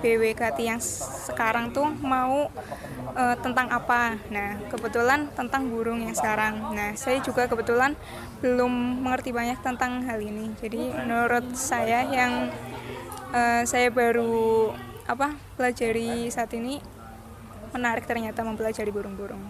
BWKT 0.04 0.58
yang 0.68 0.80
sekarang 1.24 1.72
tuh 1.72 1.88
mau 1.88 2.52
uh, 3.16 3.36
tentang 3.40 3.72
apa. 3.72 4.20
Nah, 4.28 4.60
kebetulan 4.68 5.32
tentang 5.32 5.72
burung 5.72 6.04
yang 6.04 6.12
sekarang. 6.12 6.76
Nah, 6.76 6.92
saya 6.92 7.24
juga 7.24 7.48
kebetulan 7.48 7.96
belum 8.44 9.00
mengerti 9.00 9.32
banyak 9.32 9.64
tentang 9.64 10.04
hal 10.04 10.20
ini. 10.20 10.52
Jadi 10.60 10.92
menurut 10.92 11.56
saya 11.56 12.04
yang 12.04 12.52
uh, 13.32 13.64
saya 13.64 13.88
baru 13.88 14.76
apa 15.08 15.36
pelajari 15.56 16.28
saat 16.28 16.52
ini 16.52 16.80
menarik 17.72 18.04
ternyata 18.04 18.44
mempelajari 18.44 18.92
burung-burung. 18.92 19.40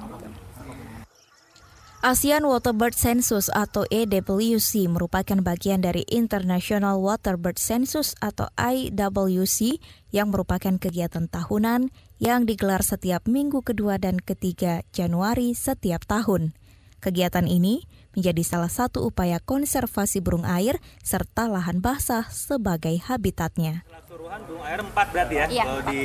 ASEAN 2.05 2.45
Waterbird 2.45 2.93
Census 2.93 3.49
atau 3.49 3.89
EWC 3.89 4.93
merupakan 4.93 5.41
bagian 5.41 5.81
dari 5.81 6.05
International 6.13 7.01
Waterbird 7.01 7.57
Census 7.57 8.13
atau 8.21 8.45
IWC 8.61 9.81
yang 10.13 10.29
merupakan 10.29 10.77
kegiatan 10.77 11.33
tahunan 11.33 11.89
yang 12.21 12.45
digelar 12.45 12.85
setiap 12.85 13.25
minggu 13.25 13.65
kedua 13.65 13.97
dan 13.97 14.21
ketiga 14.21 14.85
Januari 14.93 15.57
setiap 15.57 16.05
tahun. 16.05 16.53
Kegiatan 17.01 17.49
ini 17.49 17.89
menjadi 18.15 18.43
salah 18.47 18.73
satu 18.73 19.05
upaya 19.05 19.43
konservasi 19.43 20.25
burung 20.25 20.47
air 20.49 20.81
serta 21.03 21.51
lahan 21.51 21.79
basah 21.83 22.27
sebagai 22.31 22.95
habitatnya 23.05 23.85
keseluruhan 23.85 24.41
burung 24.47 24.65
air 24.65 24.81
empat 24.81 25.07
berarti 25.11 25.35
ya, 25.35 25.47
iya, 25.51 25.65
kalau 25.67 25.83
di, 25.91 26.03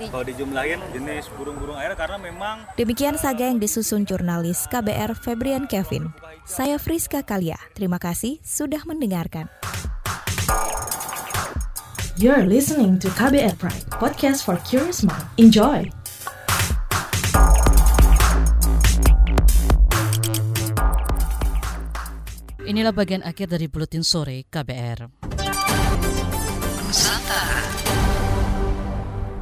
di 0.00 0.04
kalau 0.08 0.24
dijumlahin 0.24 0.80
jenis 0.90 1.24
burung-burung 1.36 1.78
air 1.78 1.92
karena 1.94 2.18
memang 2.18 2.56
Demikian 2.74 3.14
saga 3.14 3.46
yang 3.46 3.62
disusun 3.62 4.02
jurnalis 4.02 4.66
KBR 4.66 5.14
Febrian 5.14 5.70
Kevin. 5.70 6.10
Saya 6.42 6.76
Friska 6.76 7.22
Kalia. 7.22 7.56
Terima 7.72 8.02
kasih 8.02 8.42
sudah 8.42 8.82
mendengarkan. 8.84 9.46
You're 12.18 12.46
listening 12.46 12.98
to 13.02 13.10
KBR 13.14 13.58
Pride, 13.58 13.86
podcast 13.90 14.46
for 14.46 14.58
curious 14.62 15.02
mind. 15.02 15.26
Enjoy. 15.38 16.03
Inilah 22.74 22.90
bagian 22.90 23.22
akhir 23.22 23.54
dari 23.54 23.70
Buletin 23.70 24.02
Sore 24.02 24.50
KBR. 24.50 25.23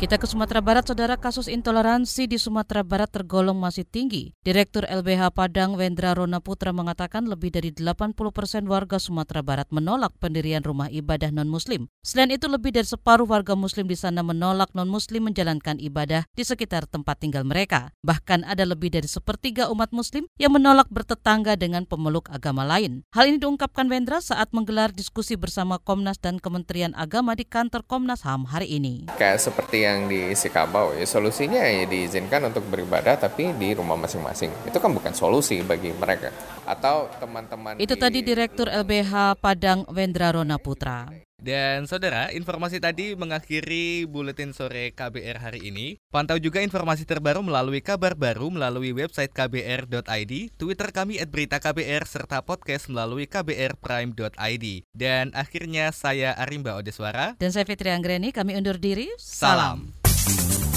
Kita 0.03 0.19
ke 0.19 0.27
Sumatera 0.27 0.59
Barat, 0.59 0.83
saudara 0.83 1.15
kasus 1.15 1.47
intoleransi 1.47 2.27
di 2.27 2.35
Sumatera 2.35 2.83
Barat 2.83 3.07
tergolong 3.15 3.55
masih 3.55 3.87
tinggi. 3.87 4.35
Direktur 4.43 4.83
LBH 4.83 5.31
Padang 5.31 5.79
Wendra 5.79 6.19
Rona 6.19 6.43
Putra 6.43 6.75
mengatakan 6.75 7.23
lebih 7.31 7.55
dari 7.55 7.71
80 7.71 8.11
persen 8.35 8.67
warga 8.67 8.99
Sumatera 8.99 9.47
Barat 9.47 9.71
menolak 9.71 10.11
pendirian 10.19 10.67
rumah 10.67 10.91
ibadah 10.91 11.31
non-muslim. 11.31 11.87
Selain 12.03 12.35
itu, 12.35 12.51
lebih 12.51 12.75
dari 12.75 12.83
separuh 12.83 13.31
warga 13.31 13.55
muslim 13.55 13.87
di 13.87 13.95
sana 13.95 14.27
menolak 14.27 14.75
non-muslim 14.75 15.31
menjalankan 15.31 15.79
ibadah 15.79 16.27
di 16.35 16.43
sekitar 16.43 16.91
tempat 16.91 17.23
tinggal 17.23 17.47
mereka. 17.47 17.95
Bahkan 18.03 18.43
ada 18.43 18.67
lebih 18.67 18.91
dari 18.91 19.07
sepertiga 19.07 19.71
umat 19.71 19.95
muslim 19.95 20.27
yang 20.35 20.51
menolak 20.51 20.91
bertetangga 20.91 21.55
dengan 21.55 21.87
pemeluk 21.87 22.27
agama 22.35 22.67
lain. 22.67 23.07
Hal 23.15 23.31
ini 23.31 23.39
diungkapkan 23.39 23.87
Wendra 23.87 24.19
saat 24.19 24.51
menggelar 24.51 24.91
diskusi 24.91 25.39
bersama 25.39 25.79
Komnas 25.79 26.19
dan 26.19 26.43
Kementerian 26.43 26.91
Agama 26.99 27.39
di 27.39 27.47
kantor 27.47 27.87
Komnas 27.87 28.27
HAM 28.27 28.51
hari 28.51 28.67
ini. 28.67 29.07
Kayak 29.15 29.39
seperti 29.39 29.87
yang 29.87 29.92
yang 29.93 30.09
di 30.09 30.33
Sikabau 30.33 30.97
ya 30.97 31.05
solusinya 31.05 31.61
ya 31.61 31.85
diizinkan 31.85 32.49
untuk 32.49 32.65
beribadah 32.73 33.21
tapi 33.21 33.53
di 33.53 33.77
rumah 33.77 34.01
masing-masing. 34.01 34.49
Itu 34.65 34.81
kan 34.81 34.91
bukan 34.97 35.13
solusi 35.13 35.61
bagi 35.61 35.93
mereka. 35.93 36.33
Atau 36.65 37.13
teman-teman 37.21 37.77
itu 37.77 37.95
di... 37.95 38.01
tadi 38.01 38.19
Direktur 38.25 38.73
LBH 38.73 39.37
Padang 39.39 39.85
Wendra 39.93 40.33
Rona 40.33 40.57
Putra 40.57 41.07
dan 41.43 41.91
saudara, 41.91 42.31
informasi 42.31 42.79
tadi 42.79 43.19
mengakhiri 43.19 44.07
buletin 44.07 44.55
sore 44.55 44.95
KBR 44.95 45.43
hari 45.43 45.67
ini. 45.67 45.99
Pantau 46.15 46.39
juga 46.39 46.63
informasi 46.63 47.03
terbaru 47.03 47.43
melalui 47.43 47.83
kabar 47.83 48.15
baru 48.15 48.47
melalui 48.49 48.95
website 48.95 49.35
kbr.id, 49.35 50.33
Twitter 50.55 50.89
kami 50.95 51.19
@beritaKBR 51.19 52.07
serta 52.07 52.47
podcast 52.47 52.87
melalui 52.87 53.27
kbrprime.id. 53.27 54.67
Dan 54.95 55.35
akhirnya 55.35 55.91
saya 55.91 56.39
Arimba 56.39 56.79
Odeswara 56.79 57.35
dan 57.43 57.51
saya 57.51 57.67
Fitri 57.67 57.91
Anggreni, 57.91 58.31
kami 58.31 58.55
undur 58.55 58.79
diri. 58.79 59.11
Salam. 59.19 59.91
Salam. 59.99 60.72